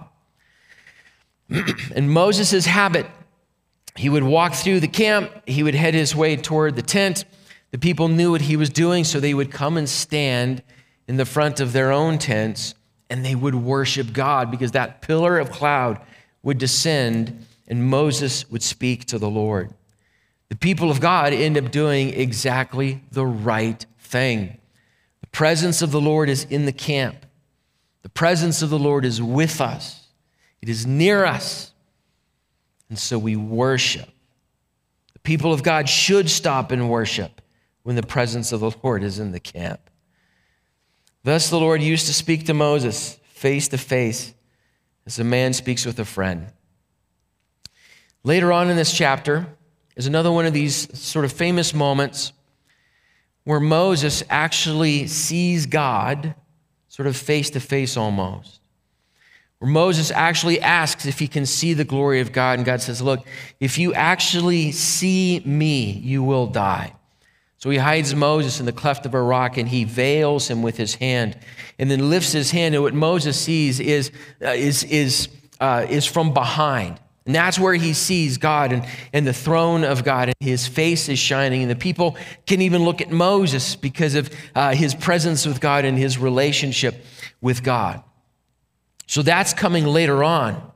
and 1.94 2.10
Moses' 2.10 2.64
habit, 2.64 3.06
he 3.96 4.09
would 4.09 4.24
walk 4.24 4.54
through 4.54 4.80
the 4.80 4.88
camp, 4.88 5.30
he 5.46 5.62
would 5.62 5.74
head 5.74 5.94
his 5.94 6.16
way 6.16 6.37
toward 6.37 6.76
the 6.76 6.83
tent. 6.83 7.24
The 7.70 7.78
people 7.78 8.09
knew 8.09 8.33
what 8.33 8.42
he 8.42 8.57
was 8.57 8.70
doing, 8.70 9.04
so 9.04 9.20
they 9.20 9.35
would 9.35 9.50
come 9.50 9.76
and 9.76 9.88
stand 9.88 10.62
in 11.07 11.16
the 11.16 11.24
front 11.24 11.61
of 11.61 11.72
their 11.72 11.92
own 11.92 12.18
tents 12.18 12.74
and 13.11 13.24
they 13.24 13.35
would 13.35 13.54
worship 13.54 14.12
God 14.12 14.50
because 14.50 14.72
that 14.72 15.02
pillar 15.02 15.38
of 15.38 15.50
cloud 15.50 16.00
would 16.42 16.59
descend 16.59 17.46
and 17.68 17.88
Moses 17.88 18.50
would 18.50 18.62
speak 18.62 19.04
to 19.07 19.18
the 19.18 19.30
Lord. 19.30 19.72
The 20.48 20.57
people 20.57 20.90
of 20.90 21.00
God 21.00 21.33
end 21.33 21.57
up 21.57 21.70
doing 21.70 22.11
exactly 22.11 23.02
the 23.11 23.26
right 23.26 23.85
thing. 23.98 24.59
The 25.20 25.26
presence 25.28 25.83
of 25.83 25.90
the 25.90 26.00
Lord 26.00 26.28
is 26.28 26.44
in 26.44 26.64
the 26.66 26.72
camp, 26.72 27.26
the 28.02 28.09
presence 28.09 28.62
of 28.62 28.70
the 28.70 28.78
Lord 28.78 29.04
is 29.04 29.22
with 29.22 29.61
us, 29.61 30.09
it 30.61 30.68
is 30.68 30.87
near 30.87 31.24
us. 31.24 31.72
And 32.88 32.99
so 32.99 33.18
we 33.18 33.37
worship. 33.37 34.09
The 35.14 35.18
people 35.20 35.53
of 35.53 35.62
God 35.62 35.88
should 35.88 36.29
stop 36.29 36.70
and 36.70 36.90
worship 36.90 37.40
when 37.83 37.97
the 37.97 38.03
presence 38.03 38.53
of 38.53 38.61
the 38.61 38.73
Lord 38.83 39.03
is 39.03 39.18
in 39.18 39.33
the 39.33 39.40
camp. 39.40 39.90
Thus, 41.23 41.49
the 41.49 41.59
Lord 41.59 41.83
used 41.83 42.07
to 42.07 42.14
speak 42.14 42.47
to 42.47 42.55
Moses 42.55 43.18
face 43.29 43.68
to 43.68 43.79
face 43.79 44.35
as 45.07 45.18
a 45.18 45.25
man 45.25 45.53
speaks 45.53 45.85
with 45.85 45.99
a 45.99 46.05
friend. 46.05 46.53
Later 48.23 48.53
on 48.53 48.70
in 48.70 48.77
this 48.77 48.97
chapter 48.97 49.47
is 49.97 50.07
another 50.07 50.33
one 50.33 50.47
of 50.47 50.55
these 50.55 50.99
sort 50.99 51.25
of 51.25 51.33
famous 51.33 51.75
moments 51.75 52.33
where 53.44 53.61
Moses 53.61 54.23
actually 54.31 55.07
sees 55.07 55.66
God 55.66 56.35
sort 56.88 57.07
of 57.07 57.16
face 57.16 57.51
to 57.51 57.61
face 57.61 57.97
almost. 57.97 58.61
Where 59.64 59.72
Moses 59.72 60.11
actually 60.11 60.61
asks 60.61 61.07
if 61.07 61.18
he 61.18 61.27
can 61.27 61.46
see 61.46 61.72
the 61.72 61.87
glory 61.87 62.20
of 62.20 62.33
God, 62.33 62.59
and 62.59 62.66
God 62.66 62.83
says, 62.83 63.00
Look, 63.00 63.27
if 63.61 63.79
you 63.79 63.94
actually 63.94 64.72
see 64.72 65.40
me, 65.46 65.90
you 65.90 66.22
will 66.22 66.46
die. 66.46 66.92
So 67.57 67.70
he 67.70 67.79
hides 67.79 68.14
Moses 68.14 68.61
in 68.61 68.66
the 68.66 68.74
cleft 68.74 69.07
of 69.07 69.14
a 69.14 69.22
rock 69.22 69.57
and 69.57 69.66
he 69.66 69.85
veils 69.85 70.48
him 70.48 70.61
with 70.61 70.77
his 70.77 70.96
hand 70.96 71.38
and 71.79 71.90
then 71.90 72.11
lifts 72.11 72.33
his 72.33 72.50
hand. 72.50 72.74
And 72.74 72.85
what 72.85 72.92
Moses 72.92 73.40
sees 73.40 73.81
is, 73.81 74.11
uh, 74.42 74.48
is, 74.50 74.85
is, 74.85 75.29
uh, 75.61 75.87
is 75.88 76.05
from 76.05 76.35
behind. 76.35 77.00
And 77.24 77.35
that's 77.35 77.59
where 77.59 77.72
he 77.72 77.94
sees 77.94 78.37
God 78.37 78.70
and, 78.70 78.85
and 79.14 79.27
the 79.27 79.33
throne 79.33 79.83
of 79.83 80.05
God, 80.05 80.29
and 80.29 80.37
his 80.40 80.68
face 80.68 81.09
is 81.09 81.18
shining. 81.18 81.62
And 81.62 81.70
the 81.70 81.74
people 81.74 82.18
can 82.46 82.61
even 82.61 82.85
look 82.85 83.00
at 83.00 83.11
Moses 83.11 83.77
because 83.77 84.14
of 84.14 84.29
uh, 84.55 84.74
his 84.74 84.94
presence 84.94 85.46
with 85.46 85.59
God 85.62 85.87
and 85.87 85.96
his 85.96 86.18
relationship 86.18 87.03
with 87.40 87.62
God. 87.62 88.03
So 89.06 89.22
that's 89.22 89.52
coming 89.52 89.86
later 89.86 90.24
on. 90.24 90.72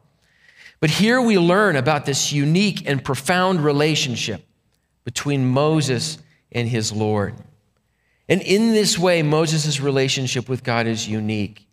But 0.81 0.91
here 0.91 1.21
we 1.21 1.39
learn 1.39 1.77
about 1.77 2.07
this 2.07 2.33
unique 2.33 2.89
and 2.89 3.03
profound 3.03 3.65
relationship 3.65 4.45
between 5.05 5.47
Moses 5.47 6.19
and 6.53 6.69
his 6.69 6.93
Lord. 6.93 7.35
And 8.29 8.43
in 8.43 8.73
this 8.73 8.99
way, 8.99 9.23
Moses' 9.23 9.81
relationship 9.81 10.49
with 10.49 10.63
God 10.63 10.87
is 10.87 11.09
unique. 11.09 11.67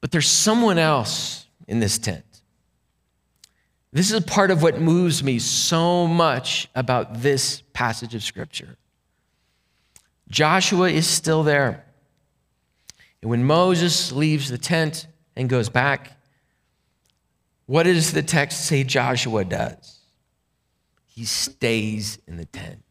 But 0.00 0.10
there's 0.10 0.28
someone 0.28 0.78
else 0.78 1.46
in 1.68 1.78
this 1.78 1.98
tent. 1.98 2.24
This 3.92 4.10
is 4.10 4.16
a 4.16 4.22
part 4.22 4.50
of 4.50 4.62
what 4.62 4.80
moves 4.80 5.22
me 5.22 5.38
so 5.38 6.06
much 6.06 6.68
about 6.74 7.22
this 7.22 7.62
passage 7.72 8.14
of 8.14 8.22
Scripture. 8.22 8.76
Joshua 10.28 10.88
is 10.88 11.06
still 11.06 11.42
there. 11.42 11.84
When 13.22 13.44
Moses 13.44 14.12
leaves 14.12 14.50
the 14.50 14.58
tent 14.58 15.06
and 15.36 15.48
goes 15.48 15.68
back, 15.68 16.12
what 17.66 17.84
does 17.84 18.12
the 18.12 18.22
text 18.22 18.64
say 18.64 18.82
Joshua 18.82 19.44
does? 19.44 19.98
He 21.06 21.24
stays 21.24 22.18
in 22.26 22.36
the 22.36 22.46
tent. 22.46 22.82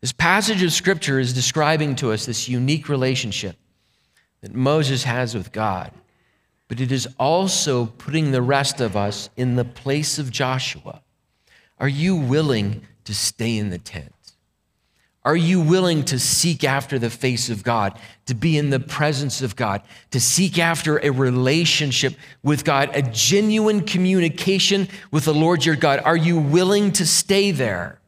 This 0.00 0.12
passage 0.12 0.62
of 0.62 0.72
Scripture 0.72 1.18
is 1.18 1.32
describing 1.32 1.94
to 1.96 2.12
us 2.12 2.26
this 2.26 2.48
unique 2.48 2.88
relationship 2.88 3.56
that 4.42 4.54
Moses 4.54 5.04
has 5.04 5.34
with 5.34 5.52
God 5.52 5.92
but 6.72 6.80
it 6.80 6.90
is 6.90 7.06
also 7.18 7.84
putting 7.84 8.30
the 8.30 8.40
rest 8.40 8.80
of 8.80 8.96
us 8.96 9.28
in 9.36 9.56
the 9.56 9.64
place 9.64 10.18
of 10.18 10.30
Joshua. 10.30 11.02
Are 11.78 11.86
you 11.86 12.16
willing 12.16 12.86
to 13.04 13.14
stay 13.14 13.58
in 13.58 13.68
the 13.68 13.76
tent? 13.76 14.11
Are 15.24 15.36
you 15.36 15.60
willing 15.60 16.04
to 16.06 16.18
seek 16.18 16.64
after 16.64 16.98
the 16.98 17.10
face 17.10 17.48
of 17.48 17.62
God, 17.62 17.96
to 18.26 18.34
be 18.34 18.58
in 18.58 18.70
the 18.70 18.80
presence 18.80 19.40
of 19.40 19.54
God, 19.54 19.82
to 20.10 20.20
seek 20.20 20.58
after 20.58 20.98
a 20.98 21.10
relationship 21.10 22.14
with 22.42 22.64
God, 22.64 22.90
a 22.92 23.02
genuine 23.02 23.82
communication 23.82 24.88
with 25.12 25.24
the 25.24 25.34
Lord 25.34 25.64
your 25.64 25.76
God? 25.76 26.00
Are 26.04 26.16
you 26.16 26.38
willing 26.38 26.90
to 26.92 27.06
stay 27.06 27.52
there? 27.52 28.00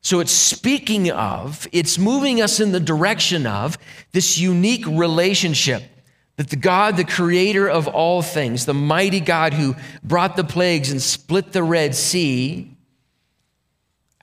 So 0.00 0.18
it's 0.18 0.32
speaking 0.32 1.10
of, 1.12 1.68
it's 1.70 1.96
moving 1.96 2.40
us 2.40 2.58
in 2.58 2.72
the 2.72 2.80
direction 2.80 3.46
of 3.46 3.78
this 4.12 4.38
unique 4.38 4.86
relationship 4.86 5.82
that 6.36 6.50
the 6.50 6.56
God, 6.56 6.96
the 6.96 7.04
creator 7.04 7.68
of 7.68 7.88
all 7.88 8.20
things, 8.20 8.66
the 8.66 8.74
mighty 8.74 9.20
God 9.20 9.54
who 9.54 9.74
brought 10.02 10.36
the 10.36 10.44
plagues 10.44 10.90
and 10.90 11.00
split 11.00 11.52
the 11.52 11.62
Red 11.62 11.94
Sea, 11.94 12.75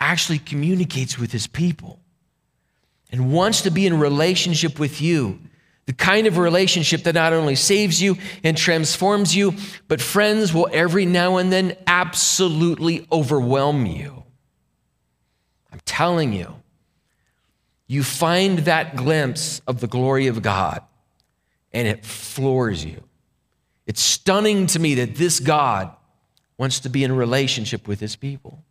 actually 0.04 0.40
communicates 0.40 1.18
with 1.18 1.32
his 1.32 1.48
people 1.48 2.00
and 3.12 3.32
wants 3.32 3.62
to 3.62 3.72
be 3.72 3.86
in 3.86 4.00
relationship 4.00 4.80
with 4.80 5.02
you. 5.02 5.40
The 5.86 5.94
kind 5.94 6.28
of 6.28 6.38
relationship 6.38 7.04
that 7.04 7.16
not 7.16 7.34
only 7.34 7.56
saves 7.56 8.02
you 8.02 8.18
and 8.44 8.58
transforms 8.58 9.36
you, 9.36 9.54
but 9.88 10.02
friends 10.02 10.54
will 10.54 10.70
every 10.72 11.06
now 11.06 11.38
and 11.38 11.52
then 11.52 11.76
absolutely 11.88 13.06
overwhelm 13.12 13.86
you. 13.86 14.24
I'm 15.72 15.82
telling 15.86 16.34
you, 16.34 16.56
you 17.88 18.04
find 18.04 18.60
that 18.60 18.96
glimpse 18.96 19.62
of 19.68 19.80
the 19.80 19.88
glory 19.88 20.28
of 20.28 20.42
God 20.42 20.82
and 21.72 21.88
it 21.88 22.06
floors 22.06 22.84
you. 22.84 23.04
It's 23.86 24.02
stunning 24.02 24.68
to 24.68 24.80
me 24.80 24.96
that 24.96 25.16
this 25.16 25.40
God 25.40 25.92
wants 26.58 26.82
to 26.82 26.90
be 26.90 27.04
in 27.04 27.16
relationship 27.16 27.88
with 27.88 28.00
his 28.00 28.16
people. 28.16 28.64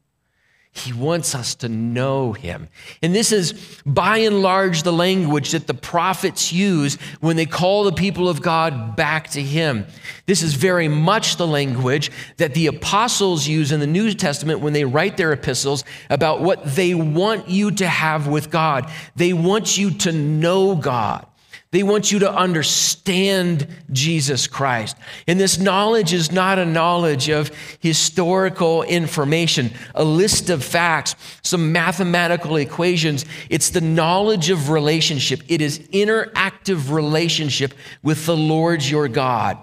He 0.75 0.91
wants 0.91 1.35
us 1.35 1.55
to 1.57 1.69
know 1.69 2.33
him. 2.33 2.69
And 3.03 3.15
this 3.15 3.31
is 3.31 3.53
by 3.85 4.19
and 4.19 4.41
large 4.41 4.85
the 4.85 4.93
language 4.93 5.51
that 5.51 5.67
the 5.67 5.75
prophets 5.75 6.51
use 6.51 6.95
when 7.21 7.37
they 7.37 7.45
call 7.45 7.85
the 7.85 7.93
people 7.93 8.27
of 8.27 8.41
God 8.41 8.97
back 8.97 9.29
to 9.31 9.43
him. 9.43 9.87
This 10.25 10.43
is 10.43 10.55
very 10.55 10.89
much 10.89 11.37
the 11.37 11.47
language 11.47 12.11
that 12.39 12.55
the 12.55 12.69
apostles 12.69 13.47
use 13.47 13.71
in 13.71 13.81
the 13.81 13.87
New 13.87 14.15
Testament 14.15 14.61
when 14.61 14.73
they 14.73 14.87
write 14.87 15.19
their 15.19 15.35
epistles 15.35 15.85
about 16.09 16.41
what 16.41 16.65
they 16.75 16.95
want 16.95 17.51
you 17.51 17.71
to 17.73 17.87
have 17.87 18.27
with 18.27 18.51
God. 18.51 18.91
They 19.15 19.35
want 19.35 19.77
you 19.77 19.91
to 19.91 20.11
know 20.11 20.75
God. 20.75 21.27
They 21.73 21.83
want 21.83 22.13
you 22.13 22.19
to 22.19 22.31
understand 22.31 23.67
Jesus 23.91 24.47
Christ. 24.47 24.95
And 25.27 25.41
this 25.41 25.59
knowledge 25.59 26.13
is 26.13 26.31
not 26.31 26.59
a 26.59 26.67
knowledge 26.67 27.31
of 27.31 27.51
historical 27.81 28.83
information, 28.83 29.73
a 29.95 30.05
list 30.05 30.51
of 30.51 30.63
facts, 30.63 31.17
some 31.43 31.73
mathematical 31.73 32.57
equations. 32.57 33.25
It's 33.49 33.71
the 33.71 33.81
knowledge 33.81 34.51
of 34.51 34.69
relationship. 34.69 35.41
It 35.49 35.63
is 35.63 35.79
interactive 35.79 36.93
relationship 36.93 37.73
with 38.03 38.27
the 38.27 38.37
Lord 38.37 38.85
your 38.85 39.09
God. 39.09 39.57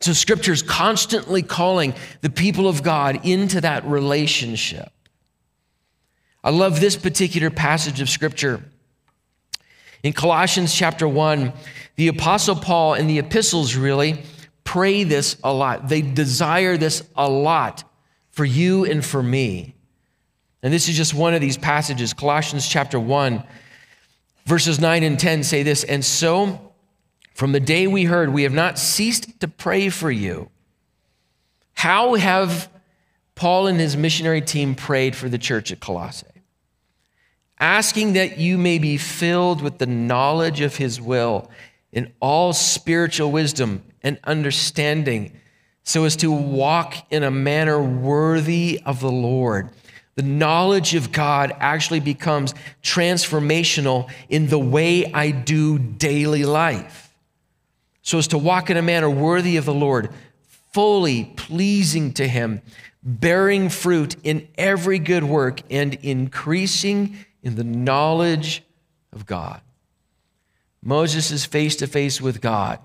So 0.00 0.12
scripture 0.12 0.52
is 0.52 0.62
constantly 0.62 1.42
calling 1.42 1.94
the 2.20 2.30
people 2.30 2.68
of 2.68 2.84
God 2.84 3.26
into 3.26 3.60
that 3.62 3.84
relationship. 3.84 4.92
I 6.44 6.50
love 6.50 6.78
this 6.78 6.96
particular 6.96 7.50
passage 7.50 8.00
of 8.00 8.08
scripture. 8.08 8.62
In 10.02 10.12
Colossians 10.12 10.74
chapter 10.74 11.06
1, 11.06 11.52
the 11.96 12.08
Apostle 12.08 12.56
Paul 12.56 12.94
and 12.94 13.08
the 13.08 13.18
epistles 13.18 13.76
really 13.76 14.22
pray 14.64 15.04
this 15.04 15.36
a 15.44 15.52
lot. 15.52 15.88
They 15.88 16.02
desire 16.02 16.76
this 16.76 17.02
a 17.16 17.28
lot 17.28 17.84
for 18.30 18.44
you 18.44 18.84
and 18.84 19.04
for 19.04 19.22
me. 19.22 19.74
And 20.62 20.72
this 20.72 20.88
is 20.88 20.96
just 20.96 21.14
one 21.14 21.34
of 21.34 21.40
these 21.40 21.56
passages. 21.56 22.12
Colossians 22.12 22.68
chapter 22.68 22.98
1, 22.98 23.44
verses 24.46 24.80
9 24.80 25.02
and 25.02 25.18
10 25.18 25.44
say 25.44 25.62
this 25.62 25.84
And 25.84 26.04
so, 26.04 26.72
from 27.34 27.52
the 27.52 27.60
day 27.60 27.86
we 27.86 28.04
heard, 28.04 28.32
we 28.32 28.42
have 28.42 28.52
not 28.52 28.78
ceased 28.78 29.40
to 29.40 29.48
pray 29.48 29.88
for 29.88 30.10
you. 30.10 30.50
How 31.74 32.14
have 32.14 32.68
Paul 33.34 33.66
and 33.66 33.78
his 33.78 33.96
missionary 33.96 34.40
team 34.40 34.74
prayed 34.74 35.16
for 35.16 35.28
the 35.28 35.38
church 35.38 35.72
at 35.72 35.80
Colossae? 35.80 36.26
Asking 37.62 38.14
that 38.14 38.38
you 38.38 38.58
may 38.58 38.76
be 38.76 38.96
filled 38.96 39.62
with 39.62 39.78
the 39.78 39.86
knowledge 39.86 40.60
of 40.60 40.76
his 40.76 41.00
will 41.00 41.48
in 41.92 42.12
all 42.18 42.52
spiritual 42.52 43.30
wisdom 43.30 43.84
and 44.02 44.18
understanding, 44.24 45.32
so 45.84 46.04
as 46.04 46.16
to 46.16 46.32
walk 46.32 46.94
in 47.12 47.22
a 47.22 47.30
manner 47.30 47.80
worthy 47.80 48.80
of 48.84 48.98
the 48.98 49.12
Lord, 49.12 49.70
the 50.16 50.24
knowledge 50.24 50.96
of 50.96 51.12
God 51.12 51.54
actually 51.60 52.00
becomes 52.00 52.52
transformational 52.82 54.10
in 54.28 54.48
the 54.48 54.58
way 54.58 55.06
I 55.12 55.30
do 55.30 55.78
daily 55.78 56.44
life. 56.44 57.14
So 58.02 58.18
as 58.18 58.26
to 58.28 58.38
walk 58.38 58.70
in 58.70 58.76
a 58.76 58.82
manner 58.82 59.08
worthy 59.08 59.56
of 59.56 59.66
the 59.66 59.72
Lord, 59.72 60.10
fully 60.72 61.32
pleasing 61.36 62.12
to 62.14 62.26
Him, 62.26 62.60
bearing 63.04 63.68
fruit 63.68 64.16
in 64.24 64.48
every 64.58 64.98
good 64.98 65.22
work, 65.22 65.62
and 65.70 65.94
increasing 65.94 67.16
in 67.42 67.56
the 67.56 67.64
knowledge 67.64 68.62
of 69.12 69.26
God. 69.26 69.60
Moses 70.82 71.30
is 71.30 71.44
face 71.44 71.76
to 71.76 71.86
face 71.86 72.20
with 72.20 72.40
God, 72.40 72.78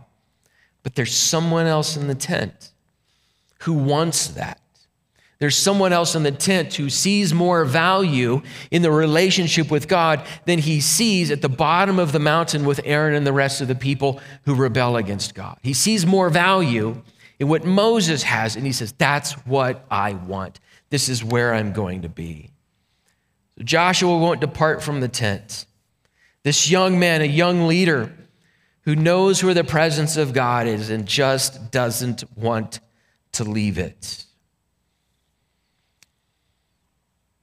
but 0.83 0.95
there's 0.95 1.15
someone 1.15 1.65
else 1.65 1.97
in 1.97 2.07
the 2.07 2.15
tent 2.15 2.71
who 3.61 3.73
wants 3.73 4.27
that. 4.29 4.61
There's 5.39 5.55
someone 5.55 5.93
else 5.93 6.15
in 6.15 6.23
the 6.23 6.31
tent 6.31 6.73
who 6.73 6.89
sees 6.89 7.33
more 7.33 7.63
value 7.63 8.41
in 8.71 8.81
the 8.81 8.91
relationship 8.91 9.69
with 9.69 9.87
God 9.87 10.25
than 10.45 10.57
he 10.57 10.81
sees 10.81 11.29
at 11.29 11.43
the 11.43 11.49
bottom 11.49 11.99
of 11.99 12.11
the 12.11 12.19
mountain 12.19 12.65
with 12.65 12.81
Aaron 12.83 13.13
and 13.13 13.25
the 13.25 13.33
rest 13.33 13.61
of 13.61 13.67
the 13.67 13.75
people 13.75 14.19
who 14.45 14.55
rebel 14.55 14.97
against 14.97 15.35
God. 15.35 15.59
He 15.61 15.73
sees 15.73 16.07
more 16.07 16.29
value 16.29 17.03
in 17.39 17.47
what 17.49 17.65
Moses 17.65 18.23
has, 18.23 18.55
and 18.55 18.65
he 18.65 18.71
says, 18.71 18.93
That's 18.93 19.33
what 19.45 19.85
I 19.91 20.13
want. 20.13 20.59
This 20.89 21.07
is 21.07 21.23
where 21.23 21.53
I'm 21.53 21.71
going 21.71 22.01
to 22.01 22.09
be. 22.09 22.49
Joshua 23.63 24.17
won't 24.17 24.41
depart 24.41 24.83
from 24.83 24.99
the 24.99 25.07
tent. 25.07 25.65
This 26.43 26.69
young 26.69 26.99
man, 26.99 27.21
a 27.21 27.25
young 27.25 27.67
leader 27.67 28.11
who 28.81 28.95
knows 28.95 29.43
where 29.43 29.53
the 29.53 29.63
presence 29.63 30.15
of 30.15 30.33
God 30.33 30.67
is 30.67 30.89
and 30.89 31.05
just 31.05 31.71
doesn't 31.71 32.23
want 32.37 32.79
to 33.33 33.43
leave 33.43 33.77
it. 33.77 34.25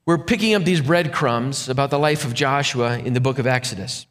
We're 0.07 0.19
picking 0.19 0.55
up 0.55 0.65
these 0.65 0.81
breadcrumbs 0.81 1.69
about 1.69 1.91
the 1.91 1.99
life 1.99 2.25
of 2.25 2.35
Joshua 2.35 2.99
in 2.99 3.15
the 3.15 3.21
book 3.21 3.39
of 3.39 3.47
Exodus. 3.47 4.07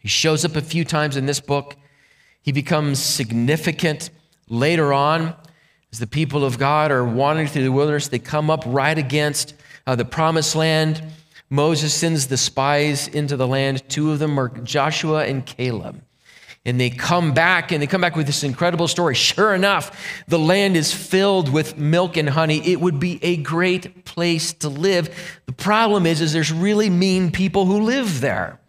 He 0.00 0.08
shows 0.08 0.44
up 0.44 0.56
a 0.56 0.60
few 0.60 0.84
times 0.84 1.16
in 1.16 1.26
this 1.26 1.40
book. 1.40 1.76
He 2.42 2.52
becomes 2.52 2.98
significant 3.00 4.10
later 4.48 4.92
on 4.92 5.34
as 5.92 5.98
the 5.98 6.06
people 6.06 6.44
of 6.44 6.58
God 6.58 6.90
are 6.90 7.04
wandering 7.04 7.48
through 7.48 7.64
the 7.64 7.72
wilderness. 7.72 8.08
They 8.08 8.18
come 8.18 8.50
up 8.50 8.62
right 8.66 8.96
against 8.96 9.54
uh, 9.90 9.96
the 9.96 10.04
promised 10.04 10.54
land. 10.54 11.02
Moses 11.50 11.92
sends 11.92 12.28
the 12.28 12.36
spies 12.36 13.08
into 13.08 13.36
the 13.36 13.48
land. 13.48 13.82
Two 13.88 14.12
of 14.12 14.20
them 14.20 14.38
are 14.38 14.48
Joshua 14.48 15.24
and 15.24 15.44
Caleb 15.44 16.00
and 16.66 16.78
they 16.78 16.90
come 16.90 17.32
back 17.32 17.72
and 17.72 17.80
they 17.80 17.86
come 17.86 18.02
back 18.02 18.14
with 18.14 18.26
this 18.26 18.44
incredible 18.44 18.86
story. 18.86 19.14
Sure 19.14 19.54
enough, 19.54 20.24
the 20.28 20.38
land 20.38 20.76
is 20.76 20.92
filled 20.92 21.48
with 21.48 21.78
milk 21.78 22.18
and 22.18 22.28
honey. 22.28 22.58
It 22.64 22.80
would 22.80 23.00
be 23.00 23.18
a 23.24 23.38
great 23.38 24.04
place 24.04 24.52
to 24.54 24.68
live. 24.68 25.40
The 25.46 25.52
problem 25.52 26.04
is, 26.04 26.20
is 26.20 26.34
there's 26.34 26.52
really 26.52 26.90
mean 26.90 27.32
people 27.32 27.64
who 27.64 27.80
live 27.80 28.20
there. 28.20 28.60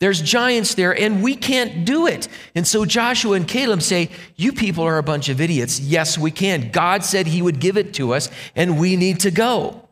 There's 0.00 0.20
giants 0.20 0.74
there, 0.74 0.96
and 0.96 1.22
we 1.22 1.34
can't 1.34 1.84
do 1.84 2.06
it. 2.06 2.28
And 2.54 2.66
so 2.66 2.84
Joshua 2.84 3.34
and 3.34 3.46
Caleb 3.46 3.82
say, 3.82 4.10
You 4.36 4.52
people 4.52 4.84
are 4.84 4.98
a 4.98 5.02
bunch 5.02 5.28
of 5.28 5.40
idiots. 5.40 5.80
Yes, 5.80 6.18
we 6.18 6.30
can. 6.30 6.70
God 6.70 7.04
said 7.04 7.26
He 7.26 7.42
would 7.42 7.58
give 7.60 7.76
it 7.76 7.94
to 7.94 8.14
us, 8.14 8.30
and 8.54 8.78
we 8.78 8.96
need 8.96 9.20
to 9.20 9.30
go. 9.30 9.87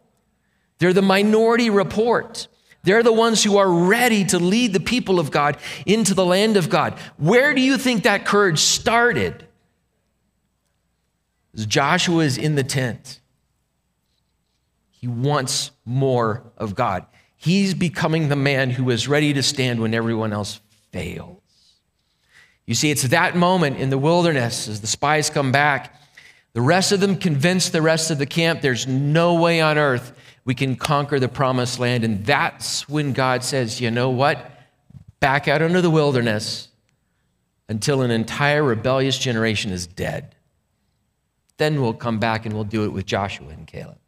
They're 0.79 0.93
the 0.93 1.03
minority 1.03 1.71
report. 1.71 2.49
They're 2.83 3.03
the 3.03 3.13
ones 3.13 3.43
who 3.43 3.57
are 3.57 3.69
ready 3.69 4.25
to 4.27 4.39
lead 4.39 4.73
the 4.73 4.81
people 4.81 5.19
of 5.19 5.31
God 5.31 5.57
into 5.87 6.15
the 6.15 6.25
land 6.25 6.57
of 6.57 6.71
God. 6.71 6.95
Where 7.17 7.53
do 7.53 7.61
you 7.61 7.79
think 7.79 8.05
that 8.05 8.25
courage 8.25 8.61
started? 8.61 9.47
As 11.53 11.67
Joshua 11.67 12.23
is 12.25 12.39
in 12.39 12.55
the 12.55 12.63
tent. 12.63 13.21
He 14.91 15.09
wants 15.09 15.73
more 15.85 16.45
of 16.57 16.75
God. 16.75 17.07
He's 17.35 17.75
becoming 17.75 18.29
the 18.29 18.37
man 18.37 18.71
who 18.71 18.91
is 18.91 19.09
ready 19.09 19.33
to 19.33 19.43
stand 19.43 19.81
when 19.81 19.95
everyone 19.95 20.33
else 20.33 20.61
fails. 20.93 21.43
You 22.67 22.75
see, 22.75 22.91
it's 22.91 23.05
that 23.05 23.37
moment 23.37 23.79
in 23.79 23.91
the 23.91 23.99
wilderness 23.99 24.69
as 24.69 24.81
the 24.81 24.87
spies 24.87 25.31
come 25.31 25.53
back. 25.53 26.01
The 26.53 26.61
rest 26.61 26.93
of 26.93 27.01
them 27.01 27.17
convince 27.17 27.69
the 27.69 27.83
rest 27.83 28.11
of 28.11 28.19
the 28.19 28.27
camp 28.27 28.63
there's 28.63 28.87
no 28.87 29.35
way 29.35 29.61
on 29.61 29.77
earth 29.77 30.13
we 30.47 30.55
can 30.55 30.77
conquer 30.77 31.19
the 31.19 31.29
promised 31.29 31.79
land. 31.79 32.05
And 32.05 32.25
that's 32.25 32.89
when 32.89 33.13
God 33.13 33.45
says, 33.45 33.81
you 33.81 33.91
know 33.91 34.09
what? 34.09 34.51
Back 35.21 35.49
out 35.49 35.61
into 35.61 35.83
the 35.83 35.91
wilderness 35.91 36.69
until 37.69 38.01
an 38.01 38.13
entire 38.13 38.63
rebellious 38.63 39.19
generation 39.19 39.73
is 39.73 39.89
dead. 39.89 40.37
Then 41.59 41.83
we'll 41.83 41.95
come 41.95 42.21
back 42.21 42.47
and 42.47 42.55
we'll 42.55 42.65
do 42.65 42.85
it 42.85 42.93
with 42.93 43.07
Joshua 43.07 43.49
and 43.49 43.67
Caleb. 43.67 43.99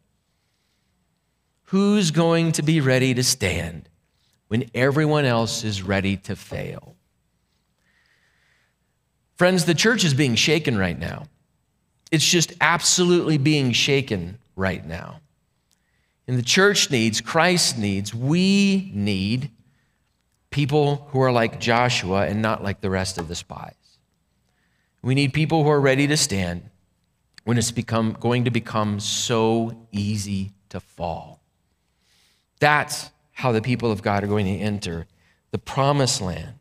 Who's 1.65 2.09
going 2.09 2.53
to 2.53 2.63
be 2.63 2.79
ready 2.79 3.13
to 3.13 3.23
stand 3.23 3.89
when 4.47 4.71
everyone 4.73 5.25
else 5.25 5.65
is 5.65 5.83
ready 5.83 6.15
to 6.17 6.37
fail? 6.37 6.95
Friends, 9.35 9.65
the 9.65 9.73
church 9.73 10.05
is 10.05 10.13
being 10.13 10.35
shaken 10.35 10.77
right 10.77 10.97
now. 10.97 11.25
It's 12.11 12.27
just 12.27 12.53
absolutely 12.61 13.37
being 13.37 13.73
shaken 13.73 14.39
right 14.55 14.85
now. 14.85 15.19
And 16.29 16.37
the 16.37 16.43
church 16.43 16.91
needs, 16.91 17.21
Christ 17.21 17.79
needs, 17.79 18.13
we 18.13 18.91
need 18.93 19.49
people 20.51 21.07
who 21.09 21.19
are 21.21 21.31
like 21.31 21.59
Joshua 21.59 22.27
and 22.27 22.39
not 22.39 22.63
like 22.63 22.81
the 22.81 22.89
rest 22.91 23.17
of 23.17 23.27
the 23.27 23.33
spies. 23.33 23.97
We 25.01 25.15
need 25.15 25.33
people 25.33 25.63
who 25.63 25.71
are 25.71 25.81
ready 25.81 26.05
to 26.05 26.15
stand 26.15 26.69
when 27.45 27.57
it's 27.57 27.71
become, 27.71 28.15
going 28.19 28.45
to 28.45 28.51
become 28.51 28.99
so 28.99 29.87
easy 29.91 30.51
to 30.69 30.79
fall. 30.79 31.41
That's 32.59 33.09
how 33.31 33.51
the 33.51 33.63
people 33.63 33.91
of 33.91 34.03
God 34.03 34.23
are 34.23 34.27
going 34.27 34.45
to 34.45 34.63
enter 34.63 35.07
the 35.49 35.57
promised 35.57 36.21
land. 36.21 36.59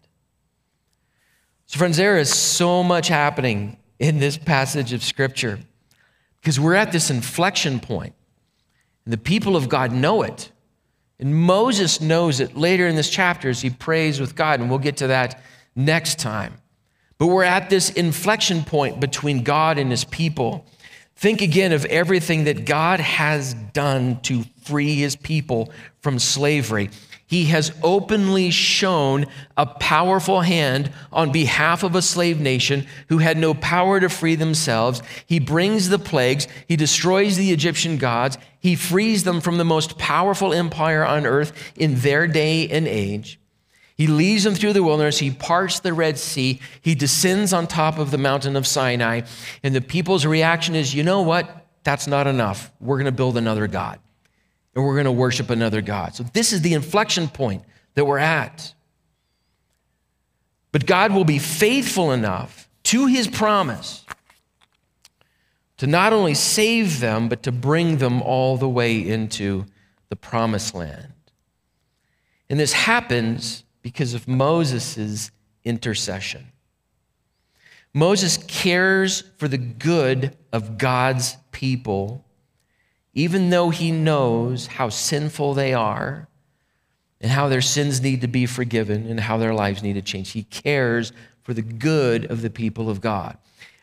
So, 1.66 1.76
friends, 1.76 1.98
there 1.98 2.16
is 2.16 2.32
so 2.32 2.82
much 2.82 3.08
happening 3.08 3.76
in 3.98 4.18
this 4.18 4.38
passage 4.38 4.94
of 4.94 5.04
Scripture 5.04 5.58
because 6.40 6.58
we're 6.58 6.72
at 6.72 6.90
this 6.90 7.10
inflection 7.10 7.80
point. 7.80 8.14
The 9.08 9.16
people 9.16 9.56
of 9.56 9.70
God 9.70 9.90
know 9.90 10.22
it. 10.22 10.52
And 11.18 11.34
Moses 11.34 12.00
knows 12.00 12.40
it 12.40 12.56
later 12.56 12.86
in 12.86 12.94
this 12.94 13.08
chapter 13.08 13.48
as 13.48 13.62
he 13.62 13.70
prays 13.70 14.20
with 14.20 14.36
God, 14.36 14.60
and 14.60 14.68
we'll 14.68 14.78
get 14.78 14.98
to 14.98 15.08
that 15.08 15.42
next 15.74 16.18
time. 16.18 16.54
But 17.16 17.28
we're 17.28 17.42
at 17.42 17.70
this 17.70 17.90
inflection 17.90 18.62
point 18.62 19.00
between 19.00 19.42
God 19.42 19.78
and 19.78 19.90
his 19.90 20.04
people. 20.04 20.66
Think 21.16 21.40
again 21.40 21.72
of 21.72 21.86
everything 21.86 22.44
that 22.44 22.66
God 22.66 23.00
has 23.00 23.54
done 23.54 24.20
to 24.22 24.44
free 24.62 24.94
his 24.96 25.16
people 25.16 25.72
from 26.00 26.18
slavery. 26.18 26.90
He 27.28 27.44
has 27.46 27.72
openly 27.82 28.50
shown 28.50 29.26
a 29.54 29.66
powerful 29.66 30.40
hand 30.40 30.90
on 31.12 31.30
behalf 31.30 31.82
of 31.82 31.94
a 31.94 32.00
slave 32.00 32.40
nation 32.40 32.86
who 33.10 33.18
had 33.18 33.36
no 33.36 33.52
power 33.52 34.00
to 34.00 34.08
free 34.08 34.34
themselves. 34.34 35.02
He 35.26 35.38
brings 35.38 35.90
the 35.90 35.98
plagues, 35.98 36.48
he 36.66 36.74
destroys 36.74 37.36
the 37.36 37.52
Egyptian 37.52 37.98
gods, 37.98 38.38
he 38.58 38.74
frees 38.74 39.24
them 39.24 39.42
from 39.42 39.58
the 39.58 39.64
most 39.64 39.98
powerful 39.98 40.54
empire 40.54 41.04
on 41.04 41.26
earth 41.26 41.52
in 41.76 41.96
their 41.96 42.26
day 42.26 42.66
and 42.66 42.88
age. 42.88 43.38
He 43.94 44.06
leads 44.06 44.44
them 44.44 44.54
through 44.54 44.72
the 44.72 44.82
wilderness. 44.82 45.18
He 45.18 45.30
parts 45.30 45.80
the 45.80 45.92
Red 45.92 46.18
Sea. 46.18 46.60
He 46.80 46.94
descends 46.94 47.52
on 47.52 47.66
top 47.66 47.98
of 47.98 48.10
the 48.10 48.16
mountain 48.16 48.56
of 48.56 48.66
Sinai. 48.66 49.22
And 49.62 49.74
the 49.74 49.80
people's 49.80 50.24
reaction 50.24 50.76
is, 50.76 50.94
you 50.94 51.02
know 51.02 51.22
what? 51.22 51.66
That's 51.82 52.06
not 52.06 52.28
enough. 52.28 52.70
We're 52.80 52.96
going 52.96 53.06
to 53.06 53.12
build 53.12 53.36
another 53.36 53.66
God 53.66 53.98
and 54.78 54.86
we're 54.86 54.94
going 54.94 55.06
to 55.06 55.12
worship 55.12 55.50
another 55.50 55.80
God. 55.80 56.14
So, 56.14 56.22
this 56.22 56.52
is 56.52 56.62
the 56.62 56.72
inflection 56.72 57.26
point 57.26 57.64
that 57.94 58.04
we're 58.04 58.18
at. 58.18 58.72
But 60.70 60.86
God 60.86 61.12
will 61.12 61.24
be 61.24 61.40
faithful 61.40 62.12
enough 62.12 62.68
to 62.84 63.06
his 63.06 63.26
promise 63.26 64.06
to 65.78 65.88
not 65.88 66.12
only 66.12 66.34
save 66.34 67.00
them, 67.00 67.28
but 67.28 67.42
to 67.42 67.50
bring 67.50 67.96
them 67.96 68.22
all 68.22 68.56
the 68.56 68.68
way 68.68 68.96
into 69.04 69.66
the 70.10 70.16
promised 70.16 70.76
land. 70.76 71.12
And 72.48 72.60
this 72.60 72.72
happens 72.72 73.64
because 73.82 74.14
of 74.14 74.28
Moses' 74.28 75.32
intercession. 75.64 76.52
Moses 77.92 78.36
cares 78.36 79.24
for 79.38 79.48
the 79.48 79.58
good 79.58 80.36
of 80.52 80.78
God's 80.78 81.36
people 81.50 82.24
even 83.14 83.50
though 83.50 83.70
he 83.70 83.90
knows 83.90 84.66
how 84.66 84.88
sinful 84.88 85.54
they 85.54 85.74
are 85.74 86.28
and 87.20 87.30
how 87.30 87.48
their 87.48 87.60
sins 87.60 88.00
need 88.00 88.20
to 88.20 88.28
be 88.28 88.46
forgiven 88.46 89.06
and 89.06 89.20
how 89.20 89.36
their 89.36 89.54
lives 89.54 89.82
need 89.82 89.94
to 89.94 90.02
change. 90.02 90.30
He 90.30 90.44
cares 90.44 91.12
for 91.42 91.54
the 91.54 91.62
good 91.62 92.30
of 92.30 92.42
the 92.42 92.50
people 92.50 92.88
of 92.88 93.00
God. 93.00 93.36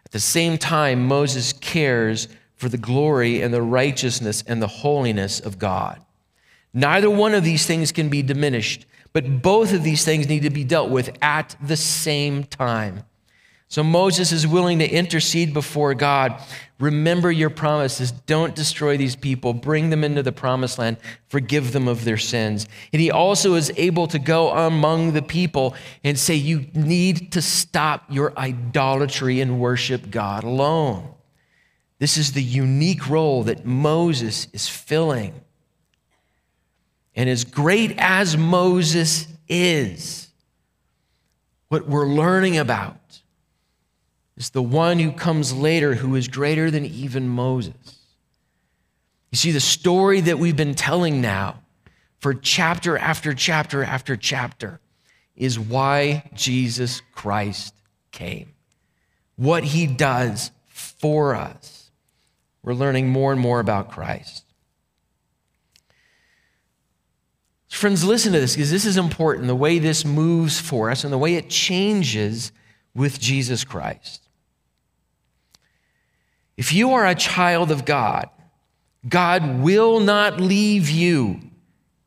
At 0.06 0.12
the 0.12 0.20
same 0.20 0.58
time, 0.58 1.08
Moses 1.08 1.52
cares 1.52 2.28
for 2.56 2.70
the 2.70 2.78
glory 2.78 3.42
and 3.42 3.54
the 3.54 3.62
righteousness 3.62 4.44
and 4.48 4.62
the 4.62 4.68
holiness 4.68 5.40
of 5.40 5.60
God. 5.60 6.02
Neither 6.74 7.10
one 7.10 7.34
of 7.34 7.44
these 7.44 7.66
things 7.66 7.92
can 7.92 8.10
be 8.10 8.22
diminished, 8.22 8.86
but 9.14 9.42
both 9.42 9.74
of 9.74 9.84
these 9.84 10.06
things 10.06 10.28
need 10.28 10.44
to 10.44 10.50
be 10.50 10.64
dealt 10.64 10.90
with 10.90 11.18
at 11.22 11.56
the 11.62 11.78
same 11.78 12.44
time. 12.44 13.04
So 13.76 13.84
Moses 13.84 14.32
is 14.32 14.48
willing 14.48 14.80
to 14.80 14.90
intercede 14.90 15.54
before 15.54 15.94
God. 15.96 16.42
Remember 16.80 17.30
your 17.30 17.50
promises. 17.50 18.10
Don't 18.10 18.56
destroy 18.56 18.96
these 18.96 19.18
people. 19.18 19.54
Bring 19.54 19.90
them 19.90 20.02
into 20.02 20.24
the 20.24 20.32
promised 20.32 20.80
land. 20.80 20.96
Forgive 21.28 21.74
them 21.74 21.90
of 21.90 22.06
their 22.06 22.16
sins. 22.16 22.70
And 22.94 23.02
he 23.02 23.12
also 23.12 23.56
is 23.56 23.74
able 23.76 24.08
to 24.08 24.18
go 24.18 24.52
among 24.52 25.12
the 25.12 25.22
people 25.22 25.76
and 26.06 26.18
say, 26.18 26.36
You 26.36 26.68
need 26.74 27.34
to 27.34 27.42
stop 27.42 28.06
your 28.10 28.32
idolatry 28.40 29.42
and 29.42 29.60
worship 29.60 30.10
God 30.10 30.46
alone. 30.46 31.14
This 32.00 32.16
is 32.16 32.32
the 32.32 32.44
unique 32.44 33.10
role 33.10 33.44
that 33.44 33.66
Moses 33.66 34.48
is 34.54 34.70
filling. 34.70 35.34
And 37.14 37.30
as 37.30 37.44
great 37.44 37.94
as 37.98 38.38
Moses 38.38 39.28
is, 39.50 40.30
what 41.68 41.90
we're 41.90 42.08
learning 42.08 42.58
about 42.58 42.96
is 44.38 44.50
the 44.50 44.62
one 44.62 45.00
who 45.00 45.12
comes 45.12 45.54
later 45.54 45.95
who 45.95 46.15
is 46.15 46.28
greater 46.28 46.69
than 46.69 46.86
even 46.86 47.28
Moses. 47.28 47.76
You 49.32 49.38
see, 49.38 49.52
the 49.52 49.60
story 49.60 50.21
that 50.21 50.39
we've 50.39 50.56
been 50.56 50.76
telling 50.76 51.21
now 51.21 51.62
for 52.19 52.34
chapter 52.34 52.98
after 52.98 53.34
chapter 53.34 53.84
after 53.84 54.15
chapter 54.15 54.80
is 55.36 55.60
why 55.60 56.30
Jesus 56.34 57.02
Christ 57.13 57.74
came, 58.12 58.54
what 59.36 59.63
he 59.63 59.88
does 59.88 60.52
for 60.67 61.36
us. 61.36 61.91
We're 62.63 62.74
learning 62.74 63.10
more 63.10 63.32
and 63.32 63.39
more 63.39 63.60
about 63.60 63.91
Christ. 63.91 64.43
Friends, 67.69 68.06
listen 68.06 68.32
to 68.32 68.39
this 68.39 68.56
because 68.56 68.71
this 68.71 68.86
is 68.86 68.95
important 68.95 69.48
the 69.48 69.56
way 69.56 69.80
this 69.80 70.06
moves 70.06 70.60
for 70.60 70.89
us 70.89 71.04
and 71.04 71.12
the 71.12 71.17
way 71.17 71.36
it 71.36 71.50
changes 71.50 72.54
with 72.95 73.19
Jesus 73.19 73.65
Christ. 73.65 74.25
If 76.58 76.74
you 76.74 76.94
are 76.94 77.06
a 77.06 77.15
child 77.15 77.72
of 77.72 77.86
God, 77.86 78.30
God 79.08 79.60
will 79.60 80.00
not 80.00 80.39
leave 80.39 80.89
you 80.89 81.39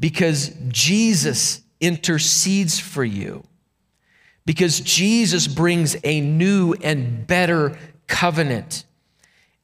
because 0.01 0.51
Jesus 0.69 1.61
intercedes 1.81 2.79
for 2.81 3.05
you. 3.05 3.45
Because 4.47 4.81
Jesus 4.81 5.47
brings 5.47 5.97
a 6.05 6.21
new 6.21 6.75
and 6.83 7.27
better 7.27 7.79
covenant. 8.07 8.85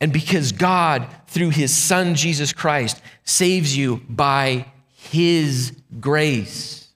And 0.01 0.12
because 0.12 0.53
God, 0.53 1.09
through 1.27 1.51
his 1.51 1.75
Son 1.75 2.14
Jesus 2.14 2.53
Christ, 2.53 3.01
saves 3.25 3.77
you 3.77 4.03
by 4.09 4.66
his 4.92 5.73
grace. 6.01 6.88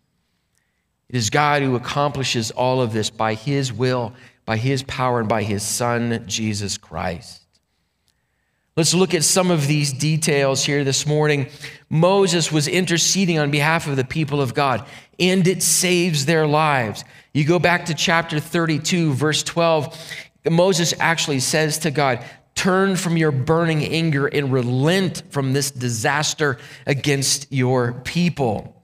It 1.09 1.17
is 1.17 1.31
God 1.31 1.63
who 1.63 1.75
accomplishes 1.75 2.51
all 2.51 2.83
of 2.83 2.93
this 2.93 3.09
by 3.09 3.35
his 3.35 3.73
will, 3.73 4.13
by 4.45 4.59
his 4.59 4.83
power, 4.83 5.21
and 5.21 5.29
by 5.29 5.43
his 5.43 5.63
Son, 5.63 6.25
Jesus 6.27 6.77
Christ. 6.77 7.38
Let's 8.79 8.95
look 8.95 9.13
at 9.13 9.25
some 9.25 9.51
of 9.51 9.67
these 9.67 9.93
details 9.93 10.65
here 10.65 10.85
this 10.85 11.05
morning. 11.05 11.49
Moses 11.91 12.53
was 12.53 12.69
interceding 12.69 13.37
on 13.37 13.51
behalf 13.51 13.89
of 13.89 13.97
the 13.97 14.05
people 14.05 14.41
of 14.41 14.55
God, 14.55 14.87
and 15.19 15.49
it 15.49 15.65
saves 15.65 16.27
their 16.27 16.47
lives. 16.47 17.03
You 17.35 17.45
go 17.45 17.59
back 17.59 17.87
to 17.87 17.95
chapter 17.95 18.39
32, 18.39 19.15
verse 19.15 19.43
12. 19.43 20.15
Moses 20.49 20.95
actually 21.01 21.41
says 21.41 21.79
to 21.79 21.91
God, 21.91 22.25
Turn 22.55 22.95
from 22.95 23.17
your 23.17 23.33
burning 23.33 23.85
anger 23.85 24.29
and 24.29 24.53
relent 24.53 25.25
from 25.31 25.55
this 25.55 25.73
disaster 25.73 26.57
against 26.87 27.53
your 27.53 27.95
people. 28.05 28.78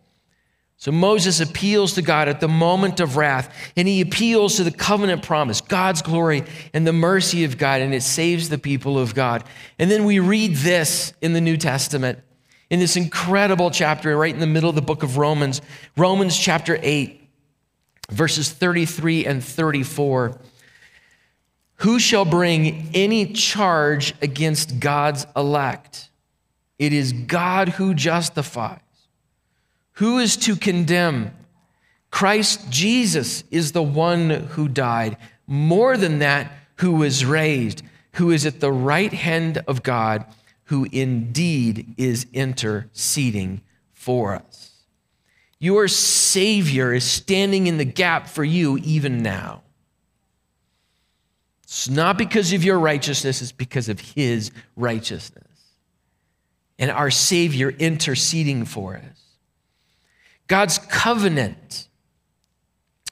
So 0.85 0.93
Moses 0.93 1.41
appeals 1.41 1.95
to 1.95 2.03
God 2.03 2.29
at 2.29 2.41
the 2.41 2.47
moment 2.47 3.01
of 3.01 3.17
wrath, 3.17 3.51
and 3.75 3.89
he 3.89 4.03
appeals 4.03 4.57
to 4.57 4.65
the 4.65 4.71
covenant 4.71 5.23
promise, 5.23 5.63
God's 5.63 6.03
glory 6.03 6.45
and 6.75 6.87
the 6.87 6.93
mercy 6.93 7.45
of 7.45 7.57
God, 7.57 7.81
and 7.81 7.95
it 7.95 8.03
saves 8.03 8.51
the 8.51 8.59
people 8.59 8.99
of 8.99 9.15
God. 9.15 9.45
And 9.79 9.91
then 9.91 10.05
we 10.05 10.19
read 10.19 10.57
this 10.57 11.15
in 11.23 11.33
the 11.33 11.41
New 11.41 11.57
Testament, 11.57 12.19
in 12.69 12.81
this 12.81 12.99
incredible 12.99 13.71
chapter, 13.71 14.15
right 14.15 14.35
in 14.35 14.41
the 14.41 14.47
middle 14.47 14.69
of 14.69 14.75
the 14.75 14.83
book 14.83 15.03
of 15.03 15.17
Romans, 15.17 15.63
Romans 15.97 16.37
chapter 16.37 16.79
8, 16.83 17.31
verses 18.11 18.51
33 18.51 19.25
and 19.25 19.43
34. 19.43 20.39
Who 21.77 21.99
shall 21.99 22.27
bring 22.27 22.91
any 22.93 23.33
charge 23.33 24.13
against 24.21 24.81
God's 24.81 25.27
elect? 25.35 26.11
It 26.79 26.93
is 26.93 27.15
God 27.15 27.71
who 27.71 27.95
justifies. 27.95 28.81
Who 29.95 30.19
is 30.19 30.37
to 30.39 30.57
condemn? 30.57 31.33
Christ 32.11 32.71
Jesus 32.71 33.43
is 33.51 33.73
the 33.73 33.83
one 33.83 34.31
who 34.31 34.69
died. 34.69 35.17
More 35.47 35.97
than 35.97 36.21
that, 36.21 36.53
who 36.77 36.93
was 36.93 37.25
raised, 37.25 37.83
who 38.13 38.31
is 38.31 38.47
at 38.47 38.61
the 38.61 38.73
right 38.73 39.13
hand 39.13 39.63
of 39.67 39.83
God, 39.83 40.25
who 40.65 40.87
indeed 40.93 41.95
is 41.97 42.27
interceding 42.33 43.61
for 43.93 44.35
us. 44.35 44.71
Your 45.59 45.89
Savior 45.89 46.93
is 46.93 47.05
standing 47.05 47.67
in 47.67 47.79
the 47.79 47.85
gap 47.85 48.29
for 48.29 48.45
you 48.45 48.79
even 48.79 49.23
now. 49.23 49.63
It's 51.65 51.89
not 51.89 52.19
because 52.19 52.53
of 52.53 52.63
your 52.63 52.79
righteousness, 52.79 53.43
it's 53.43 53.53
because 53.53 53.89
of 53.89 53.99
His 53.99 54.51
righteousness. 54.77 55.43
And 56.79 56.91
our 56.91 57.11
Savior 57.11 57.71
interceding 57.71 58.65
for 58.65 58.97
us. 58.97 59.24
God's 60.47 60.79
covenant, 60.79 61.89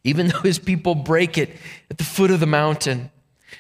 even 0.05 0.29
though 0.29 0.41
his 0.41 0.59
people 0.59 0.95
break 0.95 1.39
it 1.39 1.51
at 1.91 1.99
the 1.99 2.05
foot 2.05 2.31
of 2.31 2.41
the 2.41 2.47
mountain, 2.47 3.11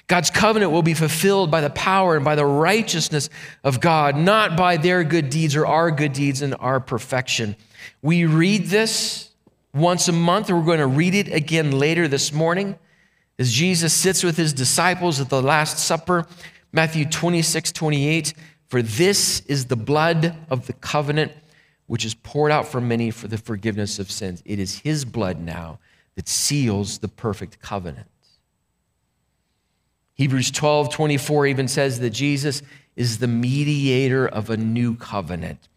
God's 0.06 0.30
covenant 0.30 0.72
will 0.72 0.82
be 0.82 0.94
fulfilled 0.94 1.50
by 1.50 1.60
the 1.60 1.70
power 1.70 2.16
and 2.16 2.24
by 2.24 2.34
the 2.34 2.44
righteousness 2.44 3.30
of 3.62 3.80
God, 3.80 4.16
not 4.16 4.56
by 4.56 4.76
their 4.76 5.04
good 5.04 5.30
deeds 5.30 5.56
or 5.56 5.66
our 5.66 5.90
good 5.90 6.12
deeds 6.12 6.42
and 6.42 6.54
our 6.58 6.80
perfection. 6.80 7.56
We 8.02 8.24
read 8.26 8.66
this 8.66 9.30
once 9.74 10.08
a 10.08 10.12
month, 10.12 10.50
we're 10.50 10.62
going 10.62 10.80
to 10.80 10.86
read 10.86 11.14
it 11.14 11.32
again 11.32 11.72
later 11.72 12.08
this 12.08 12.30
morning 12.32 12.78
as 13.38 13.52
Jesus 13.52 13.94
sits 13.94 14.22
with 14.22 14.36
his 14.36 14.52
disciples 14.52 15.18
at 15.18 15.30
the 15.30 15.40
Last 15.40 15.78
Supper, 15.78 16.26
Matthew 16.72 17.06
26, 17.06 17.72
28. 17.72 18.34
For 18.68 18.82
this 18.82 19.40
is 19.46 19.66
the 19.66 19.76
blood 19.76 20.36
of 20.50 20.66
the 20.66 20.74
covenant 20.74 21.32
which 21.92 22.06
is 22.06 22.14
poured 22.14 22.50
out 22.50 22.66
for 22.66 22.80
many 22.80 23.10
for 23.10 23.28
the 23.28 23.36
forgiveness 23.36 23.98
of 23.98 24.10
sins. 24.10 24.42
It 24.46 24.58
is 24.58 24.78
his 24.78 25.04
blood 25.04 25.38
now 25.38 25.78
that 26.14 26.26
seals 26.26 27.00
the 27.00 27.08
perfect 27.08 27.60
covenant. 27.60 28.06
Hebrews 30.14 30.50
12 30.52 30.88
24 30.88 31.48
even 31.48 31.68
says 31.68 32.00
that 32.00 32.08
Jesus 32.08 32.62
is 32.96 33.18
the 33.18 33.28
mediator 33.28 34.26
of 34.26 34.48
a 34.48 34.56
new 34.56 34.96
covenant. 34.96 35.68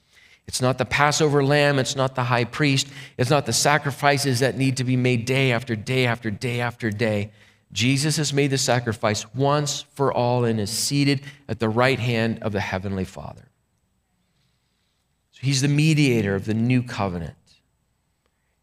It's 0.48 0.62
not 0.62 0.78
the 0.78 0.86
Passover 0.86 1.44
lamb, 1.44 1.80
it's 1.80 1.98
not 1.98 2.16
the 2.16 2.24
high 2.24 2.46
priest, 2.46 2.88
it's 3.18 3.30
not 3.30 3.46
the 3.46 3.52
sacrifices 3.52 4.40
that 4.40 4.58
need 4.58 4.78
to 4.78 4.86
be 4.86 4.96
made 4.96 5.26
day 5.26 5.52
after 5.52 5.76
day 5.76 6.06
after 6.06 6.32
day 6.32 6.62
after 6.62 6.92
day. 6.92 7.32
Jesus 7.74 8.16
has 8.16 8.32
made 8.32 8.52
the 8.52 8.58
sacrifice 8.58 9.26
once 9.36 9.82
for 9.96 10.14
all 10.14 10.46
and 10.46 10.62
is 10.62 10.70
seated 10.70 11.24
at 11.50 11.60
the 11.60 11.68
right 11.68 12.00
hand 12.00 12.40
of 12.42 12.54
the 12.54 12.62
Heavenly 12.62 13.04
Father. 13.04 13.45
He's 15.46 15.62
the 15.62 15.68
mediator 15.68 16.34
of 16.34 16.46
the 16.46 16.56
new 16.56 16.82
covenant. 16.82 17.36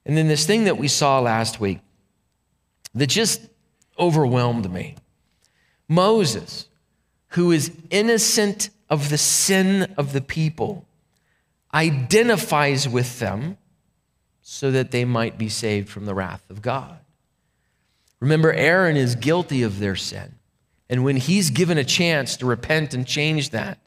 And 0.05 0.17
then 0.17 0.27
this 0.27 0.47
thing 0.47 0.65
that 0.65 0.79
we 0.79 0.89
saw 0.89 1.21
last 1.21 1.61
week 1.61 1.79
that 2.93 3.07
just 3.07 3.41
overwhelmed 3.99 4.71
me 4.71 4.97
Moses, 5.89 6.67
who 7.29 7.53
is 7.53 7.71
innocent 7.91 8.71
of 8.91 9.11
the 9.11 9.19
sin 9.19 9.95
of 9.97 10.13
the 10.13 10.21
people, 10.21 10.87
identifies 11.73 12.89
with 12.89 13.19
them 13.19 13.59
so 14.41 14.71
that 14.71 14.91
they 14.91 15.05
might 15.05 15.39
be 15.39 15.49
saved 15.49 15.89
from 15.89 16.07
the 16.07 16.15
wrath 16.15 16.51
of 16.51 16.63
God. 16.63 16.99
Remember, 18.21 18.53
Aaron 18.53 18.97
is 18.97 19.15
guilty 19.15 19.63
of 19.63 19.79
their 19.79 19.97
sin. 19.97 20.35
And 20.89 21.05
when 21.05 21.17
he's 21.17 21.51
given 21.51 21.79
a 21.79 21.85
chance 21.85 22.37
to 22.39 22.47
repent 22.47 22.93
and 22.93 23.07
change 23.07 23.51
that, 23.51 23.79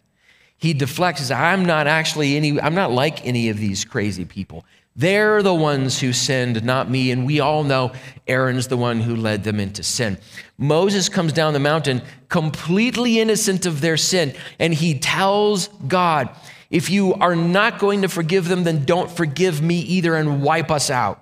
he 0.57 0.73
deflects 0.73 1.19
says, 1.21 1.31
i'm 1.31 1.65
not 1.65 1.87
actually 1.87 2.35
any 2.35 2.59
i'm 2.61 2.75
not 2.75 2.91
like 2.91 3.25
any 3.25 3.49
of 3.49 3.57
these 3.57 3.85
crazy 3.85 4.25
people 4.25 4.65
they're 4.95 5.43
the 5.43 5.53
ones 5.53 5.99
who 5.99 6.13
sinned 6.13 6.63
not 6.63 6.89
me 6.89 7.11
and 7.11 7.25
we 7.25 7.39
all 7.39 7.63
know 7.63 7.91
aaron's 8.27 8.67
the 8.67 8.77
one 8.77 9.01
who 9.01 9.15
led 9.15 9.43
them 9.43 9.59
into 9.59 9.83
sin 9.83 10.17
moses 10.57 11.09
comes 11.09 11.33
down 11.33 11.53
the 11.53 11.59
mountain 11.59 12.01
completely 12.29 13.19
innocent 13.19 13.65
of 13.65 13.81
their 13.81 13.97
sin 13.97 14.33
and 14.59 14.73
he 14.73 14.97
tells 14.97 15.67
god 15.87 16.29
if 16.71 16.89
you 16.89 17.13
are 17.15 17.35
not 17.35 17.79
going 17.79 18.01
to 18.01 18.09
forgive 18.09 18.47
them 18.47 18.63
then 18.63 18.83
don't 18.85 19.11
forgive 19.11 19.61
me 19.61 19.79
either 19.79 20.15
and 20.15 20.41
wipe 20.41 20.71
us 20.71 20.89
out 20.89 21.21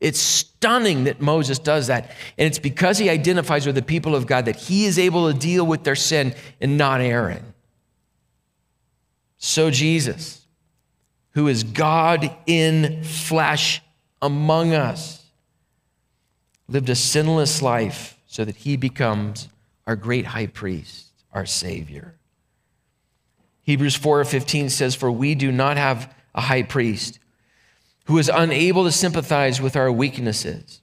it's 0.00 0.18
stunning 0.18 1.04
that 1.04 1.20
Moses 1.20 1.58
does 1.58 1.88
that. 1.88 2.10
And 2.38 2.46
it's 2.46 2.58
because 2.58 2.96
he 2.96 3.10
identifies 3.10 3.66
with 3.66 3.74
the 3.74 3.82
people 3.82 4.16
of 4.16 4.26
God 4.26 4.46
that 4.46 4.56
he 4.56 4.86
is 4.86 4.98
able 4.98 5.30
to 5.30 5.38
deal 5.38 5.66
with 5.66 5.84
their 5.84 5.94
sin 5.94 6.34
and 6.60 6.78
not 6.78 7.02
Aaron. 7.02 7.49
So 9.42 9.70
Jesus, 9.70 10.46
who 11.30 11.48
is 11.48 11.64
God 11.64 12.30
in 12.46 13.02
flesh 13.02 13.82
among 14.20 14.74
us, 14.74 15.24
lived 16.68 16.90
a 16.90 16.94
sinless 16.94 17.62
life 17.62 18.18
so 18.26 18.44
that 18.44 18.56
he 18.56 18.76
becomes 18.76 19.48
our 19.86 19.96
great 19.96 20.26
high 20.26 20.46
priest, 20.46 21.06
our 21.32 21.46
Savior. 21.46 22.16
Hebrews 23.62 23.96
4:15 23.96 24.70
says, 24.70 24.94
For 24.94 25.10
we 25.10 25.34
do 25.34 25.50
not 25.50 25.78
have 25.78 26.14
a 26.34 26.42
high 26.42 26.62
priest 26.62 27.18
who 28.04 28.18
is 28.18 28.28
unable 28.28 28.84
to 28.84 28.92
sympathize 28.92 29.58
with 29.58 29.74
our 29.74 29.90
weaknesses, 29.90 30.82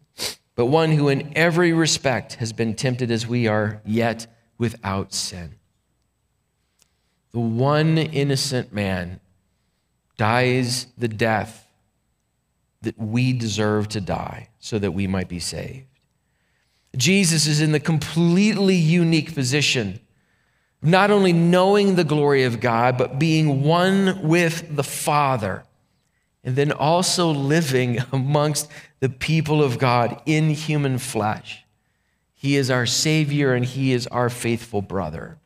but 0.55 0.65
one 0.65 0.93
who 0.93 1.09
in 1.09 1.31
every 1.35 1.73
respect 1.73 2.35
has 2.35 2.53
been 2.53 2.73
tempted 2.73 3.11
as 3.11 3.27
we 3.27 3.47
are, 3.47 3.81
yet 3.85 4.25
without 4.57 5.13
sin. 5.13 5.56
The 7.31 7.39
one 7.39 7.97
innocent 7.97 8.73
man 8.73 9.19
dies 10.17 10.87
the 10.97 11.07
death 11.07 11.67
that 12.81 12.97
we 12.97 13.33
deserve 13.33 13.89
to 13.89 14.01
die 14.01 14.49
so 14.59 14.79
that 14.79 14.91
we 14.91 15.07
might 15.07 15.27
be 15.27 15.39
saved. 15.39 15.85
Jesus 16.95 17.47
is 17.47 17.61
in 17.61 17.71
the 17.71 17.79
completely 17.79 18.75
unique 18.75 19.35
position 19.35 19.93
of 19.93 19.99
not 20.81 21.11
only 21.11 21.33
knowing 21.33 21.95
the 21.95 22.03
glory 22.03 22.43
of 22.43 22.59
God, 22.59 22.97
but 22.97 23.19
being 23.19 23.63
one 23.63 24.21
with 24.27 24.75
the 24.75 24.83
Father, 24.83 25.63
and 26.43 26.55
then 26.55 26.71
also 26.71 27.29
living 27.29 27.99
amongst 28.11 28.69
the 28.99 29.09
people 29.09 29.63
of 29.63 29.79
God 29.79 30.21
in 30.25 30.49
human 30.49 30.97
flesh. 30.97 31.63
He 32.33 32.55
is 32.55 32.69
our 32.69 32.85
Savior 32.85 33.53
and 33.53 33.65
He 33.65 33.91
is 33.91 34.07
our 34.07 34.29
faithful 34.29 34.81
brother. 34.81 35.37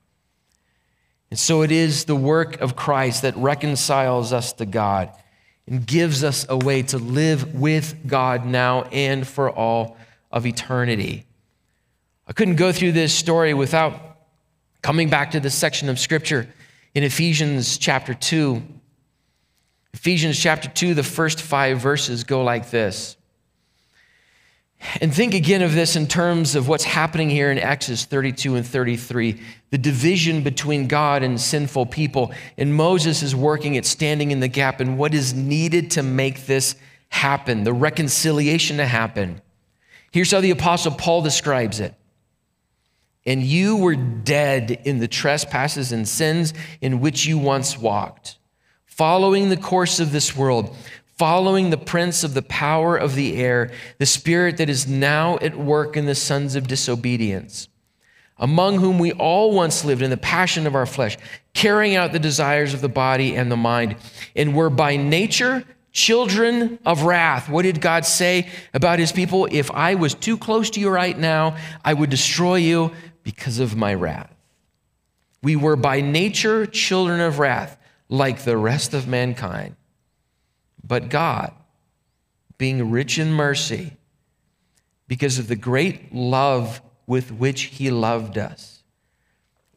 And 1.31 1.39
so 1.39 1.61
it 1.61 1.71
is 1.71 2.05
the 2.05 2.15
work 2.15 2.59
of 2.59 2.75
Christ 2.75 3.23
that 3.23 3.35
reconciles 3.37 4.33
us 4.33 4.53
to 4.53 4.65
God 4.65 5.11
and 5.65 5.85
gives 5.85 6.23
us 6.23 6.45
a 6.49 6.57
way 6.57 6.83
to 6.83 6.97
live 6.97 7.55
with 7.55 8.05
God 8.05 8.45
now 8.45 8.83
and 8.91 9.25
for 9.25 9.49
all 9.49 9.97
of 10.29 10.45
eternity. 10.45 11.25
I 12.27 12.33
couldn't 12.33 12.57
go 12.57 12.71
through 12.73 12.91
this 12.91 13.13
story 13.13 13.53
without 13.53 14.17
coming 14.81 15.09
back 15.09 15.31
to 15.31 15.39
this 15.39 15.55
section 15.55 15.87
of 15.87 15.99
scripture 15.99 16.47
in 16.93 17.03
Ephesians 17.03 17.77
chapter 17.77 18.13
2. 18.13 18.61
Ephesians 19.93 20.37
chapter 20.37 20.67
2, 20.67 20.93
the 20.93 21.03
first 21.03 21.41
five 21.41 21.79
verses 21.79 22.25
go 22.25 22.43
like 22.43 22.71
this. 22.71 23.15
And 24.99 25.13
think 25.13 25.33
again 25.33 25.61
of 25.61 25.73
this 25.73 25.95
in 25.95 26.07
terms 26.07 26.55
of 26.55 26.67
what's 26.67 26.83
happening 26.83 27.29
here 27.29 27.51
in 27.51 27.59
Exodus 27.59 28.05
32 28.05 28.55
and 28.55 28.65
33 28.65 29.39
the 29.69 29.77
division 29.77 30.43
between 30.43 30.87
God 30.87 31.23
and 31.23 31.39
sinful 31.39 31.85
people. 31.85 32.33
And 32.57 32.75
Moses 32.75 33.23
is 33.23 33.33
working 33.33 33.77
at 33.77 33.85
standing 33.85 34.31
in 34.31 34.41
the 34.41 34.49
gap 34.49 34.81
and 34.81 34.97
what 34.97 35.13
is 35.13 35.33
needed 35.33 35.91
to 35.91 36.03
make 36.03 36.45
this 36.45 36.75
happen, 37.07 37.63
the 37.63 37.73
reconciliation 37.73 38.77
to 38.77 38.85
happen. 38.85 39.41
Here's 40.11 40.31
how 40.31 40.41
the 40.41 40.51
Apostle 40.51 40.91
Paul 40.91 41.21
describes 41.21 41.79
it. 41.79 41.95
And 43.25 43.43
you 43.43 43.77
were 43.77 43.95
dead 43.95 44.81
in 44.83 44.99
the 44.99 45.07
trespasses 45.07 45.91
and 45.91 46.07
sins 46.07 46.53
in 46.81 46.99
which 46.99 47.25
you 47.25 47.37
once 47.37 47.77
walked, 47.77 48.37
following 48.85 49.47
the 49.49 49.57
course 49.57 50.01
of 50.01 50.11
this 50.11 50.35
world 50.35 50.75
following 51.21 51.69
the 51.69 51.77
prince 51.77 52.23
of 52.23 52.33
the 52.33 52.41
power 52.41 52.97
of 52.97 53.13
the 53.13 53.35
air, 53.35 53.69
the 53.99 54.05
spirit 54.07 54.57
that 54.57 54.71
is 54.71 54.87
now 54.87 55.37
at 55.37 55.55
work 55.55 55.95
in 55.95 56.07
the 56.07 56.15
sons 56.15 56.55
of 56.55 56.67
disobedience, 56.67 57.67
among 58.39 58.79
whom 58.79 58.97
we 58.97 59.11
all 59.11 59.51
once 59.51 59.85
lived 59.85 60.01
in 60.01 60.09
the 60.09 60.17
passion 60.17 60.65
of 60.65 60.73
our 60.73 60.87
flesh, 60.87 61.19
carrying 61.53 61.95
out 61.95 62.11
the 62.11 62.17
desires 62.17 62.73
of 62.73 62.81
the 62.81 62.89
body 62.89 63.35
and 63.35 63.51
the 63.51 63.55
mind, 63.55 63.95
and 64.35 64.55
were 64.55 64.71
by 64.71 64.95
nature 64.95 65.63
children 65.91 66.79
of 66.87 67.03
wrath. 67.03 67.47
What 67.47 67.61
did 67.61 67.81
God 67.81 68.03
say 68.03 68.49
about 68.73 68.97
his 68.97 69.11
people? 69.11 69.47
If 69.51 69.69
I 69.69 69.93
was 69.93 70.15
too 70.15 70.39
close 70.39 70.71
to 70.71 70.79
you 70.79 70.89
right 70.89 71.15
now, 71.15 71.55
I 71.85 71.93
would 71.93 72.09
destroy 72.09 72.55
you 72.55 72.93
because 73.21 73.59
of 73.59 73.75
my 73.75 73.93
wrath. 73.93 74.33
We 75.43 75.55
were 75.55 75.75
by 75.75 76.01
nature 76.01 76.65
children 76.65 77.21
of 77.21 77.37
wrath, 77.37 77.77
like 78.09 78.43
the 78.43 78.57
rest 78.57 78.95
of 78.95 79.07
mankind. 79.07 79.75
But 80.83 81.09
God, 81.09 81.53
being 82.57 82.91
rich 82.91 83.17
in 83.17 83.31
mercy, 83.31 83.93
because 85.07 85.39
of 85.39 85.47
the 85.47 85.55
great 85.55 86.13
love 86.13 86.81
with 87.07 87.31
which 87.31 87.63
He 87.63 87.91
loved 87.91 88.37
us, 88.37 88.83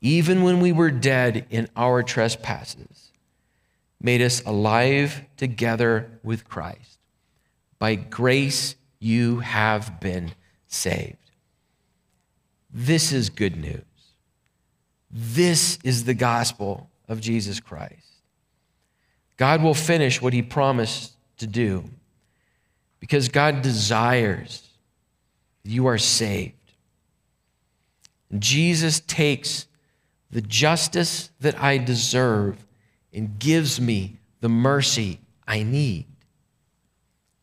even 0.01 0.43
when 0.43 0.61
we 0.61 0.71
were 0.71 0.91
dead 0.91 1.47
in 1.51 1.69
our 1.77 2.03
trespasses, 2.03 3.13
made 4.01 4.21
us 4.21 4.43
alive 4.45 5.23
together 5.37 6.21
with 6.23 6.47
Christ. 6.47 6.99
By 7.79 7.95
grace, 7.95 8.77
you 8.99 9.41
have 9.41 10.01
been 10.01 10.33
saved. 10.69 11.17
This 12.71 13.13
is 13.13 13.31
good 13.31 13.57
news. 13.57 13.83
This 15.11 15.79
is 15.85 16.05
the 16.05 16.15
gospel 16.15 16.91
of 17.09 17.21
Jesus 17.21 17.61
Christ. 17.61 18.04
God 19.37 19.63
will 19.63 19.75
finish 19.75 20.23
what 20.23 20.33
he 20.33 20.43
promised 20.43 21.13
to 21.39 21.47
do 21.47 21.85
because 23.01 23.29
God 23.29 23.63
desires 23.63 24.65
you 25.65 25.87
are 25.87 25.99
saved. 25.99 26.55
Jesus 28.39 29.01
takes 29.01 29.67
the 30.31 30.43
justice 30.43 31.31
that 31.41 31.61
I 31.61 31.79
deserve 31.79 32.65
and 33.13 33.39
gives 33.39 33.81
me 33.81 34.19
the 34.41 34.49
mercy 34.49 35.21
I 35.47 35.63
need. 35.63 36.07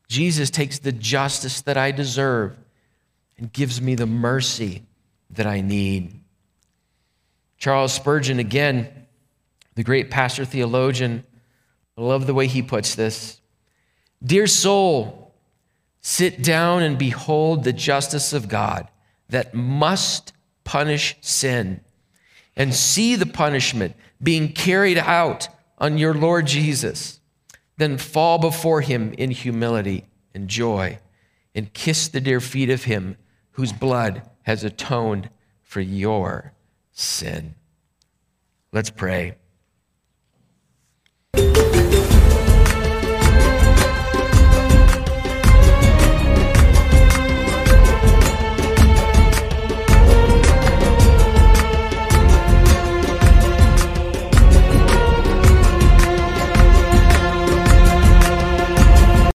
Jesus 0.07 0.49
takes 0.49 0.79
the 0.79 0.91
justice 0.91 1.61
that 1.61 1.77
I 1.77 1.91
deserve 1.91 2.55
and 3.37 3.51
gives 3.51 3.81
me 3.81 3.95
the 3.95 4.05
mercy 4.05 4.83
that 5.31 5.47
I 5.47 5.61
need. 5.61 6.19
Charles 7.57 7.93
Spurgeon, 7.93 8.39
again, 8.39 8.89
the 9.75 9.83
great 9.83 10.11
pastor 10.11 10.43
theologian, 10.43 11.23
I 11.97 12.01
love 12.01 12.27
the 12.27 12.33
way 12.33 12.47
he 12.47 12.61
puts 12.61 12.95
this. 12.95 13.41
Dear 14.23 14.47
soul, 14.47 15.33
sit 16.01 16.41
down 16.41 16.83
and 16.83 16.97
behold 16.97 17.63
the 17.63 17.73
justice 17.73 18.33
of 18.33 18.47
God 18.47 18.87
that 19.29 19.53
must 19.53 20.33
punish 20.63 21.15
sin, 21.21 21.81
and 22.55 22.73
see 22.73 23.15
the 23.15 23.25
punishment 23.25 23.95
being 24.21 24.51
carried 24.51 24.97
out 24.97 25.47
on 25.77 25.97
your 25.97 26.13
Lord 26.13 26.47
Jesus. 26.47 27.19
Then 27.77 27.97
fall 27.97 28.37
before 28.37 28.81
him 28.81 29.13
in 29.13 29.31
humility 29.31 30.05
and 30.33 30.47
joy, 30.47 30.99
and 31.55 31.73
kiss 31.73 32.07
the 32.07 32.21
dear 32.21 32.39
feet 32.39 32.69
of 32.69 32.83
him 32.83 33.17
whose 33.51 33.73
blood 33.73 34.21
has 34.43 34.63
atoned 34.63 35.29
for 35.61 35.81
your 35.81 36.53
sin. 36.91 37.55
Let's 38.71 38.89
pray. 38.89 39.35